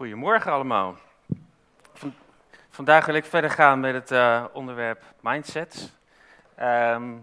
Goedemorgen 0.00 0.52
allemaal. 0.52 0.96
vandaag 2.70 3.06
wil 3.06 3.14
ik 3.14 3.24
verder 3.24 3.50
gaan 3.50 3.80
met 3.80 3.94
het 3.94 4.10
uh, 4.10 4.44
onderwerp 4.52 5.02
mindsets. 5.20 5.92
Ehm, 6.54 7.16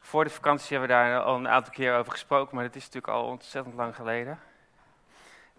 voor 0.00 0.24
de 0.24 0.30
vakantie 0.30 0.78
hebben 0.78 0.96
we 0.96 1.02
daar 1.02 1.22
al 1.22 1.36
een 1.36 1.48
aantal 1.48 1.72
keer 1.72 1.96
over 1.96 2.12
gesproken, 2.12 2.54
maar 2.54 2.64
dat 2.64 2.74
is 2.74 2.84
natuurlijk 2.84 3.12
al 3.12 3.24
ontzettend 3.24 3.74
lang 3.74 3.94
geleden. 3.94 4.38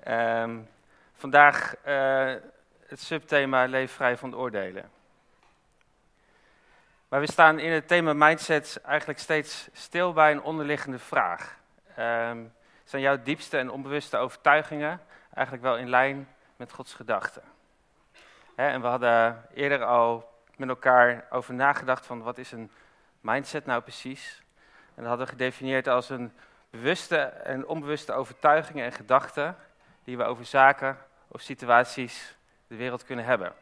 Ehm, 0.04 0.58
vandaag 1.14 1.76
uh, 1.88 2.34
het 2.88 3.00
subthema 3.00 3.66
leef 3.66 3.92
vrij 3.92 4.18
van 4.18 4.36
oordelen. 4.36 4.90
Maar 7.08 7.20
we 7.20 7.32
staan 7.32 7.60
in 7.60 7.72
het 7.72 7.88
thema 7.88 8.14
mindsets 8.14 8.82
eigenlijk 8.82 9.20
steeds 9.20 9.70
stil 9.74 10.14
bij 10.14 10.32
een 10.32 10.42
onderliggende 10.42 11.00
vraag. 11.00 11.58
Um, 12.00 12.54
zijn 12.84 13.02
jouw 13.02 13.22
diepste 13.24 13.58
en 13.58 13.72
onbewuste 13.72 14.18
overtuigingen 14.18 15.02
eigenlijk 15.38 15.66
wel 15.66 15.78
in 15.78 15.90
lijn 15.90 16.28
met 16.56 16.72
Gods 16.72 16.94
gedachten? 16.94 17.44
en 18.56 18.82
we 18.82 18.88
hadden 18.88 19.46
eerder 19.54 19.84
al 19.84 20.34
met 20.56 20.70
elkaar 20.70 21.26
over 21.30 21.54
nagedacht 21.54 22.06
van 22.06 22.22
wat 22.22 22.38
is 22.38 22.52
een 22.52 22.72
mindset 23.20 23.66
nou 23.66 23.82
precies? 23.82 24.42
En 24.96 25.02
dat 25.02 25.06
hadden 25.06 25.26
we 25.26 25.32
gedefinieerd 25.32 25.88
als 25.88 26.10
een 26.10 26.32
bewuste 26.70 27.18
en 27.18 27.68
onbewuste 27.68 28.14
overtuigingen 28.14 28.86
en 28.86 28.92
gedachten 28.92 29.58
die 30.04 30.18
we 30.18 30.24
over 30.24 30.46
zaken 30.46 30.98
of 31.28 31.42
situaties 31.42 32.38
de 32.68 32.76
wereld 32.76 33.04
kunnen 33.04 33.26
hebben. 33.26 33.54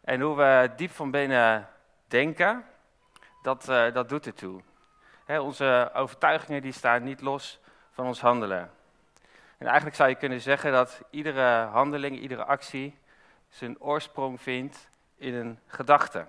En 0.00 0.20
hoe 0.20 0.36
we 0.36 0.70
diep 0.76 0.90
van 0.90 1.10
binnen 1.10 1.68
denken, 2.08 2.64
dat, 3.42 3.68
uh, 3.68 3.92
dat 3.92 4.08
doet 4.08 4.26
ertoe. 4.26 4.60
He, 5.24 5.40
onze 5.40 5.90
overtuigingen 5.94 6.62
die 6.62 6.72
staan 6.72 7.02
niet 7.02 7.20
los 7.20 7.60
van 7.90 8.06
ons 8.06 8.20
handelen. 8.20 8.70
En 9.58 9.66
eigenlijk 9.66 9.96
zou 9.96 10.08
je 10.08 10.14
kunnen 10.14 10.40
zeggen 10.40 10.72
dat 10.72 11.00
iedere 11.10 11.64
handeling, 11.64 12.18
iedere 12.18 12.44
actie 12.44 12.98
zijn 13.48 13.80
oorsprong 13.80 14.40
vindt 14.40 14.88
in 15.16 15.34
een 15.34 15.58
gedachte. 15.66 16.26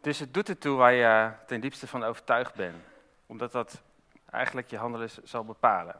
Dus 0.00 0.18
het 0.18 0.34
doet 0.34 0.48
ertoe 0.48 0.76
waar 0.76 0.92
je 0.92 1.30
ten 1.46 1.60
diepste 1.60 1.86
van 1.86 2.04
overtuigd 2.04 2.54
bent, 2.54 2.84
omdat 3.26 3.52
dat 3.52 3.82
eigenlijk 4.30 4.70
je 4.70 4.76
handelen 4.76 5.10
zal 5.22 5.44
bepalen. 5.44 5.94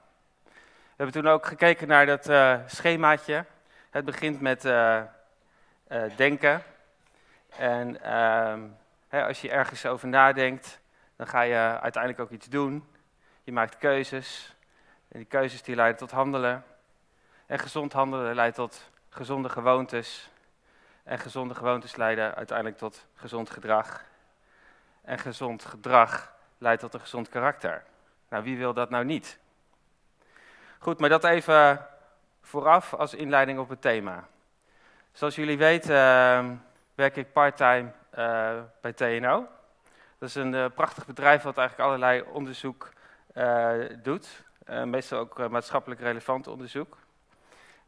We 0.99 1.05
hebben 1.05 1.23
toen 1.23 1.33
ook 1.33 1.47
gekeken 1.47 1.89
naar 1.89 2.07
dat 2.07 2.29
uh, 2.29 2.59
schemaatje. 2.67 3.45
Het 3.91 4.05
begint 4.05 4.41
met 4.41 4.65
uh, 4.65 5.03
uh, 5.89 6.03
denken. 6.17 6.63
En 7.57 8.03
ehm, 8.03 8.61
hè, 9.09 9.27
als 9.27 9.41
je 9.41 9.51
ergens 9.51 9.87
over 9.87 10.09
nadenkt, 10.09 10.81
dan 11.17 11.27
ga 11.27 11.41
je 11.41 11.81
uiteindelijk 11.81 12.23
ook 12.23 12.31
iets 12.31 12.49
doen. 12.49 12.89
Je 13.45 13.53
maakt 13.53 13.79
keuzes. 13.79 14.57
En 15.09 15.19
die 15.19 15.25
keuzes 15.25 15.63
die 15.63 15.75
leiden 15.75 15.99
tot 15.99 16.11
handelen. 16.11 16.65
En 17.47 17.59
gezond 17.59 17.93
handelen 17.93 18.35
leidt 18.35 18.57
tot 18.57 18.91
gezonde 19.09 19.49
gewoontes. 19.49 20.31
En 21.03 21.19
gezonde 21.19 21.55
gewoontes 21.55 21.97
leiden 21.97 22.35
uiteindelijk 22.35 22.79
tot 22.79 23.07
gezond 23.15 23.51
gedrag. 23.51 24.05
En 25.03 25.19
gezond 25.19 25.65
gedrag 25.65 26.33
leidt 26.59 26.81
tot 26.81 26.95
een 26.95 27.01
gezond 27.01 27.29
karakter. 27.29 27.85
Nou, 28.29 28.45
wie 28.45 28.59
wil 28.59 28.75
dat 28.75 28.91
nou 28.91 29.05
niet? 29.05 29.39
Goed, 30.79 30.99
maar 31.01 31.09
dat 31.09 31.25
even 31.25 31.87
vooraf 32.43 32.95
als 32.95 33.15
inleiding 33.15 33.59
op 33.59 33.69
het 33.69 33.81
thema. 33.81 34.29
Zoals 35.13 35.35
jullie 35.35 35.59
weten 35.59 35.95
uh, 35.95 36.51
werk 36.95 37.17
ik 37.17 37.33
parttime 37.33 37.93
uh, 38.19 38.61
bij 38.81 38.93
TNO. 38.93 39.47
Dat 40.19 40.29
is 40.29 40.35
een 40.35 40.55
uh, 40.55 40.67
prachtig 40.75 41.07
bedrijf 41.07 41.43
wat 41.43 41.59
eigenlijk 41.59 41.89
allerlei 41.89 42.23
onderzoek 42.23 42.93
uh, 43.35 43.73
doet. 44.03 44.47
Uh, 44.71 44.83
meestal 44.83 45.19
ook 45.19 45.39
uh, 45.39 45.49
maatschappelijk 45.49 46.01
relevant 46.01 46.47
onderzoek. 46.47 46.99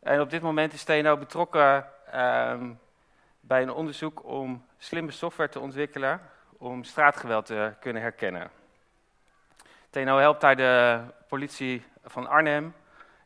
En 0.00 0.20
op 0.20 0.30
dit 0.30 0.42
moment 0.42 0.72
is 0.72 0.84
TNO 0.84 1.16
betrokken 1.16 1.86
um, 2.14 2.78
bij 3.40 3.62
een 3.62 3.70
onderzoek 3.70 4.24
om 4.24 4.64
slimme 4.78 5.10
software 5.10 5.50
te 5.50 5.60
ontwikkelen 5.60 6.20
om 6.58 6.84
straatgeweld 6.84 7.46
te 7.46 7.72
kunnen 7.80 8.02
herkennen. 8.02 8.50
TNO 9.90 10.18
helpt 10.18 10.40
daar 10.40 10.56
de 10.56 11.00
politie 11.28 11.84
van 12.04 12.26
Arnhem, 12.26 12.74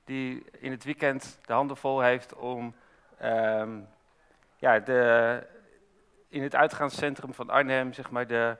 die 0.04 0.44
in 0.58 0.70
het 0.70 0.84
weekend 0.84 1.38
de 1.46 1.52
handen 1.52 1.76
vol 1.76 2.00
heeft 2.00 2.34
om 2.34 2.74
um, 3.22 3.88
ja, 4.56 4.78
de, 4.78 5.46
in 6.28 6.42
het 6.42 6.54
uitgaanscentrum 6.54 7.34
van 7.34 7.50
Arnhem 7.50 7.92
zeg 7.92 8.10
maar, 8.10 8.26
de 8.26 8.56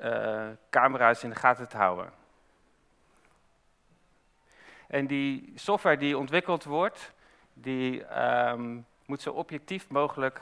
uh, 0.00 0.46
camera's 0.70 1.22
in 1.22 1.30
de 1.30 1.36
gaten 1.36 1.68
te 1.68 1.76
houden. 1.76 2.17
En 4.88 5.06
die 5.06 5.52
software 5.54 5.96
die 5.96 6.18
ontwikkeld 6.18 6.64
wordt, 6.64 7.12
die 7.52 8.20
um, 8.50 8.86
moet 9.06 9.22
zo 9.22 9.30
objectief 9.30 9.88
mogelijk 9.88 10.40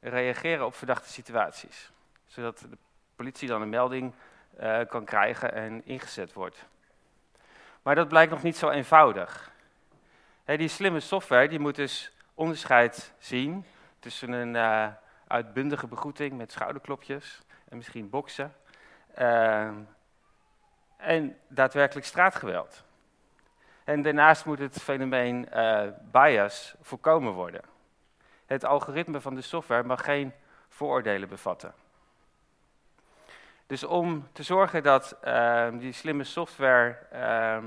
reageren 0.00 0.66
op 0.66 0.74
verdachte 0.74 1.08
situaties. 1.08 1.90
Zodat 2.26 2.58
de 2.58 2.78
politie 3.16 3.48
dan 3.48 3.62
een 3.62 3.68
melding 3.68 4.12
uh, 4.60 4.80
kan 4.88 5.04
krijgen 5.04 5.52
en 5.52 5.86
ingezet 5.86 6.32
wordt. 6.32 6.64
Maar 7.82 7.94
dat 7.94 8.08
blijkt 8.08 8.30
nog 8.30 8.42
niet 8.42 8.56
zo 8.56 8.70
eenvoudig. 8.70 9.52
Die 10.44 10.68
slimme 10.68 11.00
software 11.00 11.48
die 11.48 11.58
moet 11.58 11.74
dus 11.74 12.12
onderscheid 12.34 13.12
zien 13.18 13.64
tussen 13.98 14.32
een 14.32 14.54
uh, 14.54 14.88
uitbundige 15.26 15.86
begroeting 15.86 16.32
met 16.36 16.52
schouderklopjes 16.52 17.40
en 17.68 17.76
misschien 17.76 18.10
boksen. 18.10 18.54
Uh, 19.18 19.70
en 20.96 21.38
daadwerkelijk 21.48 22.06
straatgeweld. 22.06 22.84
En 23.84 24.02
daarnaast 24.02 24.44
moet 24.44 24.58
het 24.58 24.82
fenomeen 24.82 25.48
uh, 25.54 25.82
bias 26.10 26.74
voorkomen 26.80 27.32
worden. 27.32 27.60
Het 28.46 28.64
algoritme 28.64 29.20
van 29.20 29.34
de 29.34 29.40
software 29.40 29.82
mag 29.82 30.04
geen 30.04 30.32
vooroordelen 30.68 31.28
bevatten. 31.28 31.74
Dus 33.66 33.84
om 33.84 34.28
te 34.32 34.42
zorgen 34.42 34.82
dat 34.82 35.16
uh, 35.24 35.68
die 35.72 35.92
slimme 35.92 36.24
software 36.24 36.98
uh, 37.12 37.58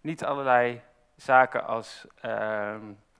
niet 0.00 0.24
allerlei 0.24 0.80
zaken 1.16 1.66
als 1.66 2.06
uh, 2.24 2.74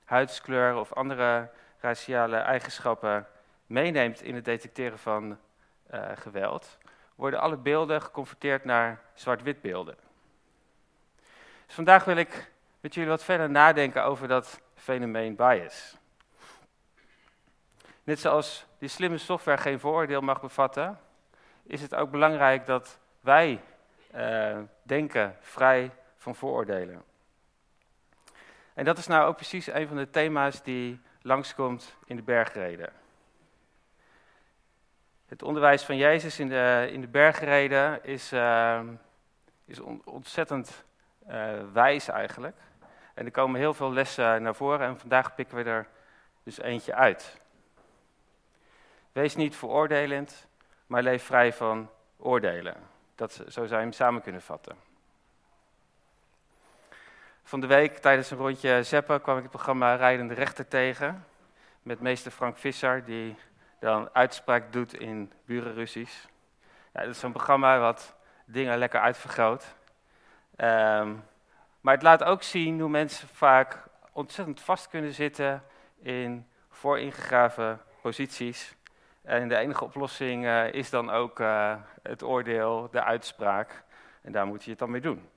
huidskleur 0.05 0.77
of 0.77 0.93
andere 0.93 1.51
raciale 1.81 2.37
eigenschappen 2.37 3.27
meeneemt 3.67 4.23
in 4.23 4.35
het 4.35 4.45
detecteren 4.45 4.99
van 4.99 5.39
uh, 5.95 6.11
geweld, 6.15 6.79
worden 7.15 7.41
alle 7.41 7.57
beelden 7.57 8.03
geconverteerd 8.03 8.65
naar 8.65 9.01
zwart-wit 9.15 9.61
beelden. 9.61 10.04
Dus 11.67 11.75
vandaag 11.75 12.05
wil 12.05 12.17
ik 12.17 12.51
met 12.81 12.95
jullie 12.95 13.11
wat 13.11 13.25
verder 13.25 13.51
nadenken 13.51 14.05
over 14.05 14.29
dat 14.29 14.61
fenomeen 14.75 15.37
bias. 15.37 15.97
Net 18.05 18.21
zoals 18.21 18.67
die 18.79 18.89
slimme 18.89 19.19
software 19.19 19.59
geen 19.59 19.81
vooroordeel 19.81 20.21
mag 20.21 20.41
bevatten, 20.41 21.01
is 21.63 21.81
het 21.81 21.95
ook 21.95 22.11
belangrijk 22.11 22.67
dat 22.67 22.99
wij 23.21 23.61
uh, 24.15 24.59
denken 24.83 25.37
vrij 25.41 25.91
van 26.17 26.35
vooroordelen. 26.35 27.03
En 28.75 28.85
dat 28.85 28.99
is 28.99 29.07
nou 29.07 29.27
ook 29.27 29.37
precies 29.37 29.67
een 29.67 29.89
van 29.89 29.97
de 29.97 30.11
thema's 30.11 30.63
die 30.63 31.01
langskomt 31.23 31.97
in 32.07 32.17
de 32.17 32.23
bergreden. 32.23 32.93
Het 35.27 35.43
onderwijs 35.43 35.83
van 35.83 35.97
Jezus 35.97 36.39
in 36.39 36.49
de, 36.49 36.89
in 36.93 37.01
de 37.01 37.09
bergreden 37.09 38.05
is, 38.05 38.33
uh, 38.33 38.81
is 39.65 39.81
on, 39.81 40.03
ontzettend 40.05 40.85
wijs 41.73 42.09
eigenlijk. 42.09 42.57
En 43.15 43.25
er 43.25 43.31
komen 43.31 43.61
heel 43.61 43.75
veel 43.75 43.93
lessen 43.93 44.43
naar 44.43 44.55
voren 44.55 44.87
en 44.87 44.99
vandaag 44.99 45.35
pikken 45.35 45.57
we 45.57 45.65
er 45.65 45.89
dus 46.43 46.61
eentje 46.61 46.95
uit. 46.95 47.41
Wees 49.13 49.37
niet 49.37 49.57
veroordelend, 49.57 50.47
maar 50.87 51.03
leef 51.03 51.25
vrij 51.25 51.53
van 51.53 51.91
oordelen. 52.17 52.77
Dat, 53.15 53.33
zo 53.33 53.51
zou 53.51 53.69
je 53.69 53.75
hem 53.75 53.93
samen 53.93 54.23
kunnen 54.23 54.43
vatten. 54.43 54.77
Van 57.43 57.61
de 57.61 57.67
week 57.67 57.99
tijdens 57.99 58.31
een 58.31 58.39
rondje 58.39 58.83
zeppen 58.83 59.21
kwam 59.21 59.37
ik 59.37 59.43
het 59.43 59.53
programma 59.53 59.95
Rijdende 59.95 60.35
Rechter 60.35 60.69
tegen. 60.69 61.27
Met 61.83 62.01
meester 62.01 62.31
Frank 62.31 62.57
Visser, 62.57 63.05
die 63.05 63.37
dan 63.81 64.09
uitspraak 64.13 64.73
doet 64.73 64.95
in 64.95 65.33
burenrussies. 65.45 66.29
Ja, 66.93 67.01
dat 67.01 67.15
is 67.15 67.23
een 67.23 67.33
programma 67.33 67.79
wat 67.79 68.15
dingen 68.45 68.79
lekker 68.79 69.01
uitvergroot. 69.01 69.75
Um, 70.57 71.25
maar 71.81 71.95
het 71.95 72.03
laat 72.03 72.25
ook 72.25 72.43
zien 72.43 72.81
hoe 72.81 72.89
mensen 72.89 73.29
vaak 73.29 73.83
ontzettend 74.13 74.61
vast 74.61 74.89
kunnen 74.89 75.13
zitten 75.13 75.63
in 76.03 76.47
vooringegraven 76.71 77.81
posities. 78.03 78.77
En 79.23 79.49
de 79.49 79.57
enige 79.57 79.85
oplossing 79.85 80.45
uh, 80.45 80.73
is 80.73 80.91
dan 80.91 81.11
ook 81.11 81.41
uh, 81.41 81.75
het 82.03 82.23
oordeel, 82.23 82.89
de 82.91 83.03
uitspraak. 83.03 83.85
En 84.23 84.33
daar 84.33 84.47
moet 84.47 84.65
je 84.65 84.71
het 84.71 84.79
dan 84.79 84.91
mee 84.91 85.01
doen. 85.01 85.29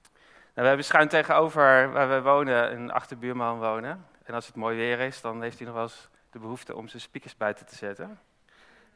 Nou, 0.00 0.12
we 0.54 0.66
hebben 0.66 0.84
schuin 0.84 1.08
tegenover 1.08 1.92
waar 1.92 2.08
we 2.08 2.22
wonen 2.22 2.72
een 2.72 2.90
achterbuurman 2.90 3.58
wonen. 3.58 4.06
En 4.24 4.34
als 4.34 4.46
het 4.46 4.56
mooi 4.56 4.76
weer 4.76 5.00
is, 5.00 5.20
dan 5.20 5.42
heeft 5.42 5.56
hij 5.56 5.66
nog 5.66 5.76
wel 5.76 5.84
eens 5.84 6.08
de 6.30 6.38
behoefte 6.38 6.76
om 6.76 6.88
zijn 6.88 7.02
speakers 7.02 7.36
buiten 7.36 7.66
te 7.66 7.74
zetten. 7.74 8.20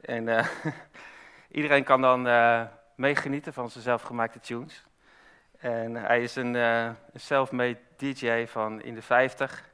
En 0.00 0.26
uh, 0.26 0.46
iedereen 1.58 1.84
kan 1.84 2.00
dan 2.00 2.26
meegenieten 2.94 3.52
van 3.52 3.70
zijn 3.70 3.84
zelfgemaakte 3.84 4.40
tunes. 4.40 4.84
En 5.58 5.94
hij 5.94 6.22
is 6.22 6.36
een, 6.36 6.54
uh, 6.54 6.90
self-made 7.14 7.78
DJ 7.96 8.46
van 8.46 8.82
in 8.82 8.94
de 8.94 9.02
50, 9.02 9.64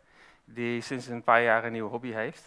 die 0.45 0.81
sinds 0.81 1.07
een 1.07 1.23
paar 1.23 1.43
jaar 1.43 1.65
een 1.65 1.73
nieuwe 1.73 1.91
hobby 1.91 2.13
heeft. 2.13 2.45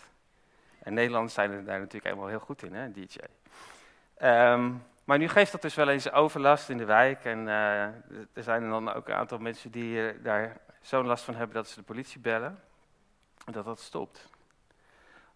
En 0.79 0.93
Nederlanders 0.93 1.33
zijn 1.33 1.51
er 1.51 1.65
daar 1.65 1.77
natuurlijk 1.77 2.03
helemaal 2.03 2.27
heel 2.27 2.39
goed 2.39 2.63
in, 2.63 2.73
hè, 2.73 2.91
DJ. 2.91 3.17
Ehm, 4.17 4.71
maar 5.03 5.17
nu 5.17 5.29
geeft 5.29 5.51
dat 5.51 5.61
dus 5.61 5.75
wel 5.75 5.89
eens 5.89 6.11
overlast 6.11 6.69
in 6.69 6.77
de 6.77 6.85
wijk. 6.85 7.25
En 7.25 7.39
uh, 7.39 7.81
er 8.33 8.43
zijn 8.43 8.69
dan 8.69 8.93
ook 8.93 9.07
een 9.07 9.13
aantal 9.13 9.37
mensen 9.37 9.71
die 9.71 9.95
uh, 9.95 10.23
daar 10.23 10.57
zo'n 10.81 11.05
last 11.05 11.23
van 11.23 11.35
hebben 11.35 11.55
dat 11.55 11.67
ze 11.67 11.75
de 11.75 11.85
politie 11.85 12.19
bellen. 12.19 12.59
En 13.45 13.53
dat 13.53 13.65
dat 13.65 13.79
stopt. 13.79 14.29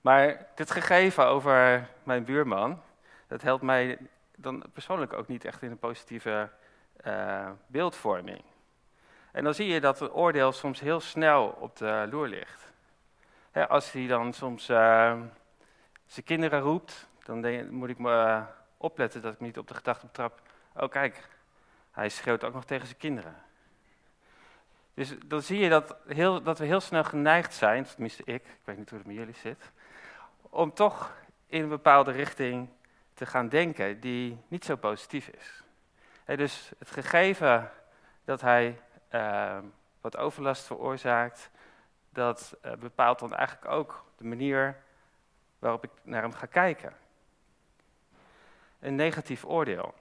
Maar 0.01 0.47
dit 0.55 0.71
gegeven 0.71 1.25
over 1.25 1.87
mijn 2.03 2.23
buurman, 2.23 2.81
dat 3.27 3.41
helpt 3.41 3.63
mij 3.63 3.97
dan 4.39 4.63
persoonlijk 4.73 5.13
ook 5.13 5.27
niet 5.27 5.45
echt 5.45 5.61
in 5.61 5.71
een 5.71 5.79
positieve 5.79 6.49
uh, 7.05 7.49
beeldvorming. 7.67 8.41
En 9.31 9.43
dan 9.43 9.53
zie 9.53 9.67
je 9.67 9.79
dat 9.79 9.99
het 9.99 10.13
oordeel 10.13 10.51
soms 10.51 10.79
heel 10.79 10.99
snel 10.99 11.47
op 11.47 11.77
de 11.77 12.07
loer 12.09 12.27
ligt. 12.27 12.71
als 13.67 13.91
hij 13.91 14.07
dan 14.07 14.33
soms 14.33 14.69
uh, 14.69 15.21
zijn 16.05 16.25
kinderen 16.25 16.59
roept, 16.59 17.07
dan 17.23 17.41
denk, 17.41 17.69
moet 17.69 17.89
ik 17.89 17.97
me 17.97 18.11
uh, 18.11 18.43
opletten 18.77 19.21
dat 19.21 19.33
ik 19.33 19.39
niet 19.39 19.57
op 19.57 19.67
de 19.67 19.73
gedachte 19.73 20.11
trap. 20.11 20.41
Oh 20.75 20.89
kijk, 20.89 21.27
hij 21.91 22.09
schreeuwt 22.09 22.43
ook 22.43 22.53
nog 22.53 22.65
tegen 22.65 22.87
zijn 22.87 22.99
kinderen. 22.99 23.35
Dus 24.93 25.15
dan 25.25 25.41
zie 25.41 25.59
je 25.59 25.69
dat, 25.69 25.95
heel, 26.07 26.41
dat 26.43 26.59
we 26.59 26.65
heel 26.65 26.79
snel 26.79 27.03
geneigd 27.03 27.53
zijn, 27.53 27.83
tenminste 27.83 28.23
ik, 28.25 28.43
ik 28.45 28.59
weet 28.63 28.77
niet 28.77 28.89
hoe 28.89 28.97
het 28.97 29.07
met 29.07 29.15
jullie 29.15 29.35
zit, 29.35 29.71
om 30.41 30.73
toch 30.73 31.15
in 31.47 31.61
een 31.61 31.69
bepaalde 31.69 32.11
richting 32.11 32.69
te 33.17 33.25
gaan 33.25 33.49
denken 33.49 33.99
die 33.99 34.37
niet 34.47 34.65
zo 34.65 34.75
positief 34.75 35.27
is. 35.27 35.63
dus 36.25 36.71
het 36.77 36.91
gegeven 36.91 37.71
dat 38.25 38.41
hij 38.41 38.81
uh, 39.11 39.57
wat 40.01 40.17
overlast 40.17 40.65
veroorzaakt, 40.65 41.49
dat 42.09 42.57
uh, 42.65 42.73
bepaalt 42.73 43.19
dan 43.19 43.35
eigenlijk 43.35 43.71
ook 43.71 44.05
de 44.17 44.23
manier 44.23 44.77
waarop 45.59 45.83
ik 45.83 45.89
naar 46.03 46.21
hem 46.21 46.33
ga 46.33 46.45
kijken. 46.45 46.93
Een 48.79 48.95
negatief 48.95 49.45
oordeel. 49.45 49.93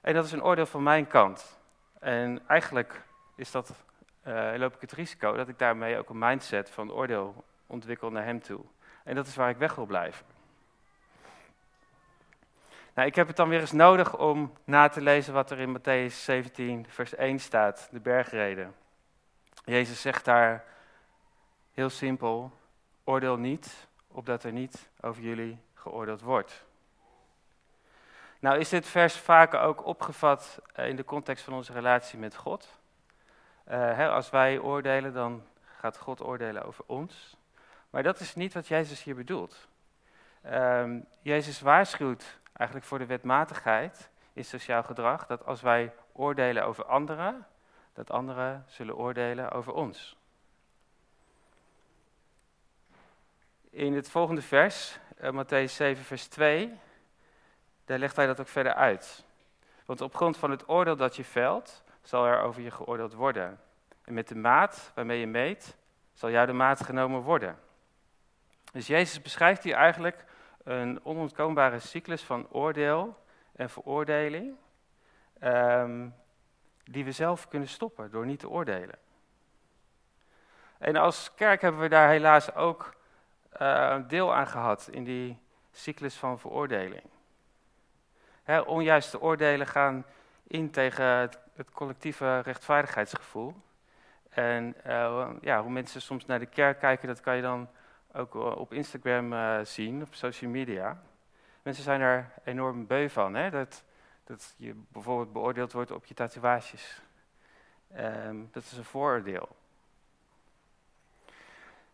En 0.00 0.14
dat 0.14 0.24
is 0.24 0.32
een 0.32 0.44
oordeel 0.44 0.66
van 0.66 0.82
mijn 0.82 1.06
kant. 1.06 1.58
En 1.98 2.48
eigenlijk 2.48 3.02
is 3.36 3.50
dat, 3.50 3.72
uh, 4.26 4.52
loop 4.56 4.74
ik 4.74 4.80
het 4.80 4.92
risico 4.92 5.36
dat 5.36 5.48
ik 5.48 5.58
daarmee 5.58 5.98
ook 5.98 6.08
een 6.08 6.18
mindset 6.18 6.70
van 6.70 6.92
oordeel 6.92 7.44
ontwikkel 7.66 8.10
naar 8.10 8.24
hem 8.24 8.42
toe. 8.42 8.64
En 9.04 9.14
dat 9.14 9.26
is 9.26 9.36
waar 9.36 9.50
ik 9.50 9.56
weg 9.56 9.74
wil 9.74 9.86
blijven. 9.86 10.29
Nou, 13.00 13.12
ik 13.12 13.18
heb 13.18 13.26
het 13.26 13.36
dan 13.36 13.48
weer 13.48 13.60
eens 13.60 13.72
nodig 13.72 14.18
om 14.18 14.52
na 14.64 14.88
te 14.88 15.00
lezen 15.00 15.34
wat 15.34 15.50
er 15.50 15.58
in 15.58 15.78
Matthäus 15.78 16.14
17, 16.14 16.86
vers 16.88 17.14
1 17.14 17.38
staat, 17.38 17.88
de 17.90 18.00
bergreden. 18.00 18.74
Jezus 19.64 20.00
zegt 20.00 20.24
daar 20.24 20.64
heel 21.72 21.90
simpel, 21.90 22.52
oordeel 23.04 23.36
niet, 23.36 23.86
opdat 24.08 24.44
er 24.44 24.52
niet 24.52 24.88
over 25.00 25.22
jullie 25.22 25.58
geoordeeld 25.74 26.20
wordt. 26.20 26.64
Nou 28.38 28.58
is 28.58 28.68
dit 28.68 28.86
vers 28.86 29.16
vaak 29.16 29.54
ook 29.54 29.86
opgevat 29.86 30.60
eh, 30.74 30.88
in 30.88 30.96
de 30.96 31.04
context 31.04 31.44
van 31.44 31.54
onze 31.54 31.72
relatie 31.72 32.18
met 32.18 32.36
God. 32.36 32.78
Uh, 33.68 33.74
hè, 33.74 34.08
als 34.08 34.30
wij 34.30 34.58
oordelen, 34.58 35.12
dan 35.12 35.42
gaat 35.62 35.98
God 35.98 36.22
oordelen 36.22 36.64
over 36.64 36.84
ons. 36.86 37.36
Maar 37.90 38.02
dat 38.02 38.20
is 38.20 38.34
niet 38.34 38.54
wat 38.54 38.68
Jezus 38.68 39.02
hier 39.02 39.14
bedoelt. 39.14 39.68
Um, 40.46 41.06
Jezus 41.22 41.60
waarschuwt 41.60 42.38
eigenlijk 42.52 42.88
voor 42.88 42.98
de 42.98 43.06
wetmatigheid 43.06 44.10
in 44.32 44.44
sociaal 44.44 44.82
gedrag, 44.82 45.26
dat 45.26 45.44
als 45.44 45.60
wij 45.60 45.92
oordelen 46.12 46.64
over 46.64 46.84
anderen, 46.84 47.46
dat 47.92 48.10
anderen 48.10 48.64
zullen 48.66 48.96
oordelen 48.96 49.50
over 49.50 49.72
ons. 49.72 50.16
In 53.70 53.94
het 53.94 54.10
volgende 54.10 54.42
vers, 54.42 54.98
uh, 55.20 55.30
Matthäus 55.30 55.72
7, 55.72 56.04
vers 56.04 56.26
2, 56.26 56.78
daar 57.84 57.98
legt 57.98 58.16
hij 58.16 58.26
dat 58.26 58.40
ook 58.40 58.48
verder 58.48 58.74
uit. 58.74 59.24
Want 59.84 60.00
op 60.00 60.14
grond 60.14 60.36
van 60.36 60.50
het 60.50 60.68
oordeel 60.68 60.96
dat 60.96 61.16
je 61.16 61.24
velt, 61.24 61.82
zal 62.02 62.26
er 62.26 62.40
over 62.40 62.62
je 62.62 62.70
geoordeeld 62.70 63.12
worden. 63.12 63.60
En 64.04 64.14
met 64.14 64.28
de 64.28 64.36
maat 64.36 64.92
waarmee 64.94 65.20
je 65.20 65.26
meet, 65.26 65.76
zal 66.12 66.30
jou 66.30 66.46
de 66.46 66.52
maat 66.52 66.84
genomen 66.84 67.20
worden. 67.20 67.58
Dus 68.72 68.86
Jezus 68.86 69.22
beschrijft 69.22 69.62
hier 69.62 69.74
eigenlijk 69.74 70.24
een 70.64 71.04
onontkoombare 71.04 71.78
cyclus 71.78 72.22
van 72.22 72.46
oordeel 72.50 73.16
en 73.52 73.70
veroordeling, 73.70 74.56
ehm, 75.38 76.08
die 76.84 77.04
we 77.04 77.12
zelf 77.12 77.48
kunnen 77.48 77.68
stoppen 77.68 78.10
door 78.10 78.26
niet 78.26 78.38
te 78.38 78.48
oordelen. 78.48 78.98
En 80.78 80.96
als 80.96 81.34
kerk 81.34 81.60
hebben 81.60 81.80
we 81.80 81.88
daar 81.88 82.08
helaas 82.08 82.54
ook 82.54 82.94
uh, 83.60 83.96
deel 84.08 84.34
aan 84.34 84.46
gehad 84.46 84.88
in 84.90 85.04
die 85.04 85.38
cyclus 85.72 86.16
van 86.16 86.38
veroordeling. 86.38 87.02
He, 88.42 88.60
onjuiste 88.60 89.20
oordelen 89.20 89.66
gaan 89.66 90.04
in 90.46 90.70
tegen 90.70 91.04
het, 91.04 91.38
collectieve 91.72 92.40
rechtvaardigheidsgevoel. 92.40 93.54
En 94.28 94.76
uh, 94.86 95.28
ja, 95.40 95.62
hoe 95.62 95.70
mensen 95.70 96.02
soms 96.02 96.26
naar 96.26 96.38
de 96.38 96.46
kerk 96.46 96.78
kijken, 96.78 97.08
dat 97.08 97.20
kan 97.20 97.36
je 97.36 97.42
dan 97.42 97.68
ook 98.12 98.34
eh, 98.34 98.56
op 98.56 98.72
Instagram 98.72 99.32
uh, 99.32 99.60
zien, 99.62 100.02
op 100.02 100.14
social 100.14 100.50
media. 100.50 101.02
Mensen 101.62 101.84
zijn 101.84 102.00
er 102.00 102.30
enorm 102.44 102.86
beu 102.86 103.08
van, 103.08 103.34
hè? 103.34 103.50
Dat, 103.50 103.84
dat 104.24 104.54
je 104.56 104.74
bijvoorbeeld 104.88 105.32
beoordeeld 105.32 105.72
wordt 105.72 105.90
op 105.90 106.04
je 106.04 106.14
tatoeages. 106.14 107.00
Um, 107.98 108.48
dat 108.52 108.62
is 108.62 108.72
een 108.72 108.84
vooroordeel. 108.84 109.48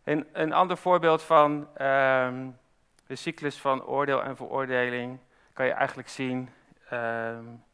En 0.04 0.26
een 0.32 0.52
ander 0.52 0.76
voorbeeld 0.76 1.22
van 1.22 1.52
um, 1.82 2.58
de 3.06 3.16
cyclus 3.16 3.60
van 3.60 3.84
oordeel 3.84 4.22
en 4.22 4.36
veroordeling 4.36 5.18
kan 5.52 5.66
je 5.66 5.72
eigenlijk 5.72 6.08
zien 6.08 6.50
um, 6.92 7.64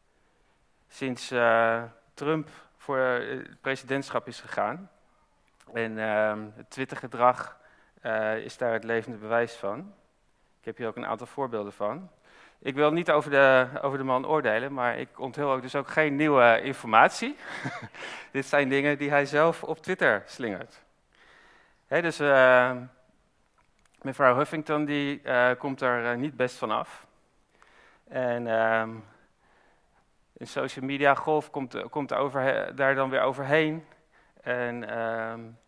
sinds 0.89 1.33
uh, 1.33 1.83
Trump 2.15 2.49
voor 2.77 2.99
het 2.99 3.61
presidentschap 3.61 4.27
is 4.27 4.41
gegaan. 4.41 4.91
En 5.73 5.97
het 6.57 6.71
Twittergedrag 6.71 7.61
uh, 8.03 8.37
is 8.37 8.57
daar 8.57 8.73
het 8.73 8.85
levende 8.85 9.19
bewijs 9.19 9.55
van. 9.55 9.79
Ik 10.59 10.65
heb 10.65 10.77
hier 10.77 10.87
ook 10.87 10.97
een 10.97 11.07
aantal 11.07 11.27
voorbeelden 11.27 11.73
van. 11.73 12.11
Ik 12.59 12.75
wil 12.75 12.93
niet 12.93 13.11
over 13.11 13.31
de, 13.31 13.69
over 13.81 13.99
de 13.99 14.05
man 14.05 14.27
oordelen, 14.27 14.73
maar 14.73 14.99
ik 14.99 15.21
onthul 15.21 15.51
ook 15.51 15.63
dus 15.63 15.75
ook 15.75 15.89
geen 15.89 16.17
nieuwe 16.17 16.61
informatie. 16.63 17.37
Dit 18.33 18.47
zijn 18.47 18.69
dingen 18.69 18.99
die 18.99 19.11
hij 19.11 19.27
zelf 19.27 19.63
op 19.63 19.83
Twitter 19.83 20.23
slingert. 20.27 20.83
dus 21.89 22.21
uh, 22.21 22.77
mevrouw 24.03 24.37
Huffington 24.37 24.85
die, 24.85 25.21
uh, 25.25 25.51
komt 25.59 25.81
er 25.81 26.17
niet 26.17 26.37
best 26.37 26.57
van 26.57 26.71
af. 26.71 27.07
En 28.09 28.47
um, 28.47 29.05
in 30.33 30.47
social 30.47 30.85
media 30.85 31.15
golf 31.15 31.51
komt, 31.51 31.89
komt 31.91 32.09
daar 32.75 32.95
dan 32.95 33.11
weer 33.11 33.23
overheen. 33.23 33.85
En 34.41 34.99
um, 34.99 35.59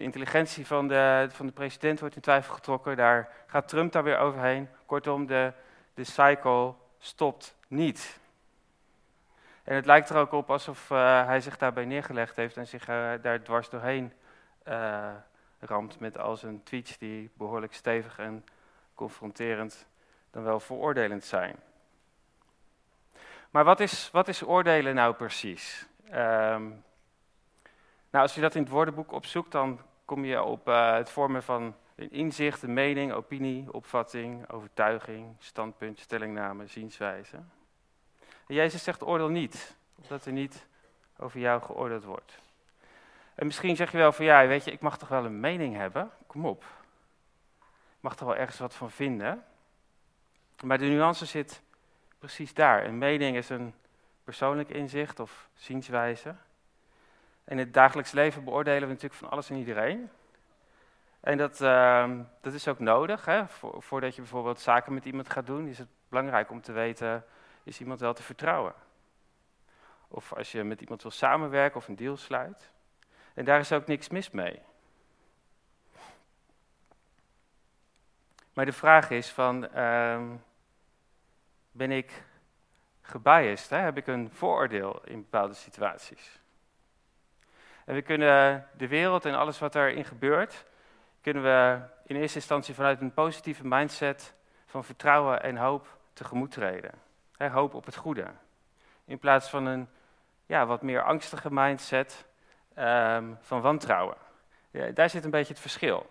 de 0.00 0.06
intelligentie 0.06 0.66
van 0.66 0.88
de, 0.88 1.28
van 1.30 1.46
de 1.46 1.52
president 1.52 2.00
wordt 2.00 2.14
in 2.14 2.20
twijfel 2.20 2.54
getrokken. 2.54 2.96
Daar 2.96 3.28
gaat 3.46 3.68
Trump 3.68 3.92
daar 3.92 4.02
weer 4.02 4.18
overheen. 4.18 4.68
Kortom, 4.86 5.26
de, 5.26 5.52
de 5.94 6.04
cycle 6.04 6.74
stopt 6.98 7.56
niet. 7.68 8.18
En 9.64 9.74
het 9.74 9.86
lijkt 9.86 10.08
er 10.08 10.16
ook 10.16 10.32
op 10.32 10.50
alsof 10.50 10.90
uh, 10.90 11.26
hij 11.26 11.40
zich 11.40 11.56
daarbij 11.56 11.84
neergelegd 11.84 12.36
heeft 12.36 12.56
en 12.56 12.66
zich 12.66 12.88
uh, 12.88 13.12
daar 13.22 13.42
dwars 13.42 13.68
doorheen 13.68 14.12
uh, 14.68 15.10
ramt 15.58 16.00
met 16.00 16.18
al 16.18 16.36
zijn 16.36 16.62
tweets 16.62 16.98
die 16.98 17.30
behoorlijk 17.34 17.74
stevig 17.74 18.18
en 18.18 18.44
confronterend 18.94 19.86
dan 20.30 20.42
wel 20.42 20.60
veroordelend 20.60 21.24
zijn. 21.24 21.56
Maar 23.50 23.64
wat 23.64 23.80
is, 23.80 24.10
wat 24.12 24.28
is 24.28 24.42
oordelen 24.42 24.94
nou 24.94 25.14
precies? 25.14 25.86
Um, 26.04 26.84
nou, 28.10 28.24
als 28.24 28.34
je 28.34 28.40
dat 28.40 28.54
in 28.54 28.62
het 28.62 28.70
woordenboek 28.70 29.12
opzoekt, 29.12 29.52
dan 29.52 29.80
kom 30.10 30.24
je 30.24 30.42
op 30.42 30.68
uh, 30.68 30.94
het 30.94 31.10
vormen 31.10 31.42
van 31.42 31.74
een 31.94 32.10
inzicht, 32.10 32.62
een 32.62 32.72
mening, 32.72 33.12
opinie, 33.12 33.72
opvatting, 33.72 34.50
overtuiging, 34.50 35.36
standpunt, 35.38 35.98
stellingname, 35.98 36.66
zienswijze. 36.66 37.36
En 38.46 38.54
Jezus 38.54 38.82
zegt 38.82 39.02
oordeel 39.02 39.28
niet, 39.28 39.76
omdat 40.02 40.24
er 40.24 40.32
niet 40.32 40.66
over 41.16 41.40
jou 41.40 41.62
geoordeeld 41.62 42.04
wordt. 42.04 42.38
En 43.34 43.46
misschien 43.46 43.76
zeg 43.76 43.92
je 43.92 43.98
wel 43.98 44.12
van 44.12 44.24
ja, 44.24 44.46
weet 44.46 44.64
je, 44.64 44.70
ik 44.70 44.80
mag 44.80 44.98
toch 44.98 45.08
wel 45.08 45.24
een 45.24 45.40
mening 45.40 45.76
hebben? 45.76 46.10
Kom 46.26 46.46
op. 46.46 46.64
Ik 47.60 48.00
mag 48.00 48.18
er 48.18 48.26
wel 48.26 48.36
ergens 48.36 48.58
wat 48.58 48.74
van 48.74 48.90
vinden. 48.90 49.44
Maar 50.64 50.78
de 50.78 50.84
nuance 50.84 51.26
zit 51.26 51.62
precies 52.18 52.54
daar. 52.54 52.84
Een 52.84 52.98
mening 52.98 53.36
is 53.36 53.48
een 53.48 53.74
persoonlijk 54.24 54.68
inzicht 54.70 55.20
of 55.20 55.48
zienswijze. 55.54 56.34
In 57.44 57.58
het 57.58 57.74
dagelijks 57.74 58.12
leven 58.12 58.44
beoordelen 58.44 58.82
we 58.82 58.94
natuurlijk 58.94 59.20
van 59.20 59.30
alles 59.30 59.50
en 59.50 59.56
iedereen. 59.56 60.10
En 61.20 61.38
dat, 61.38 61.60
uh, 61.60 62.10
dat 62.40 62.52
is 62.52 62.68
ook 62.68 62.78
nodig. 62.78 63.24
Hè? 63.24 63.48
voordat 63.78 64.14
je 64.14 64.20
bijvoorbeeld 64.20 64.60
zaken 64.60 64.94
met 64.94 65.04
iemand 65.04 65.30
gaat 65.30 65.46
doen, 65.46 65.66
is 65.66 65.78
het 65.78 65.88
belangrijk 66.08 66.50
om 66.50 66.60
te 66.60 66.72
weten, 66.72 67.24
is 67.62 67.80
iemand 67.80 68.00
wel 68.00 68.12
te 68.12 68.22
vertrouwen? 68.22 68.74
of 70.12 70.32
als 70.32 70.52
je 70.52 70.64
met 70.64 70.80
iemand 70.80 71.02
wil 71.02 71.10
samenwerken 71.10 71.76
of 71.76 71.88
een 71.88 71.96
deal 71.96 72.16
sluit. 72.16 72.70
En 73.34 73.44
daar 73.44 73.60
is 73.60 73.72
ook 73.72 73.86
niks 73.86 74.08
mis 74.08 74.30
mee. 74.30 74.62
Maar 78.52 78.64
de 78.64 78.72
vraag 78.72 79.10
is 79.10 79.30
van, 79.30 79.68
ehm, 79.72 80.36
ben 81.70 81.90
ik 81.90 82.24
gebiased? 83.00 83.70
Hè? 83.70 83.78
Heb 83.78 83.96
ik 83.96 84.06
een 84.06 84.30
vooroordeel 84.32 85.04
in 85.04 85.20
bepaalde 85.20 85.54
situaties? 85.54 86.39
En 87.84 87.94
we 87.94 88.02
kunnen 88.02 88.68
de 88.76 88.88
wereld 88.88 89.24
en 89.24 89.34
alles 89.34 89.58
wat 89.58 89.74
erin 89.74 90.04
gebeurt, 90.04 90.64
kunnen 91.20 91.42
we 91.42 91.78
in 92.06 92.16
eerste 92.16 92.38
instantie 92.38 92.74
vanuit 92.74 93.00
een 93.00 93.12
positieve 93.12 93.66
mindset 93.66 94.34
van 94.66 94.84
vertrouwen 94.84 95.42
en 95.42 95.56
hoop 95.56 95.98
tegemoet 96.12 96.50
treden. 96.50 96.92
hoop 97.36 97.74
op 97.74 97.84
het 97.84 97.96
goede. 97.96 98.26
In 99.04 99.18
plaats 99.18 99.48
van 99.48 99.66
een 99.66 99.88
ja, 100.46 100.66
wat 100.66 100.82
meer 100.82 101.02
angstige 101.02 101.52
mindset 101.52 102.24
ehm, 102.74 103.32
van 103.40 103.60
wantrouwen. 103.60 104.16
Ja, 104.70 104.90
daar 104.90 105.10
zit 105.10 105.24
een 105.24 105.30
beetje 105.30 105.52
het 105.52 105.62
verschil. 105.62 106.10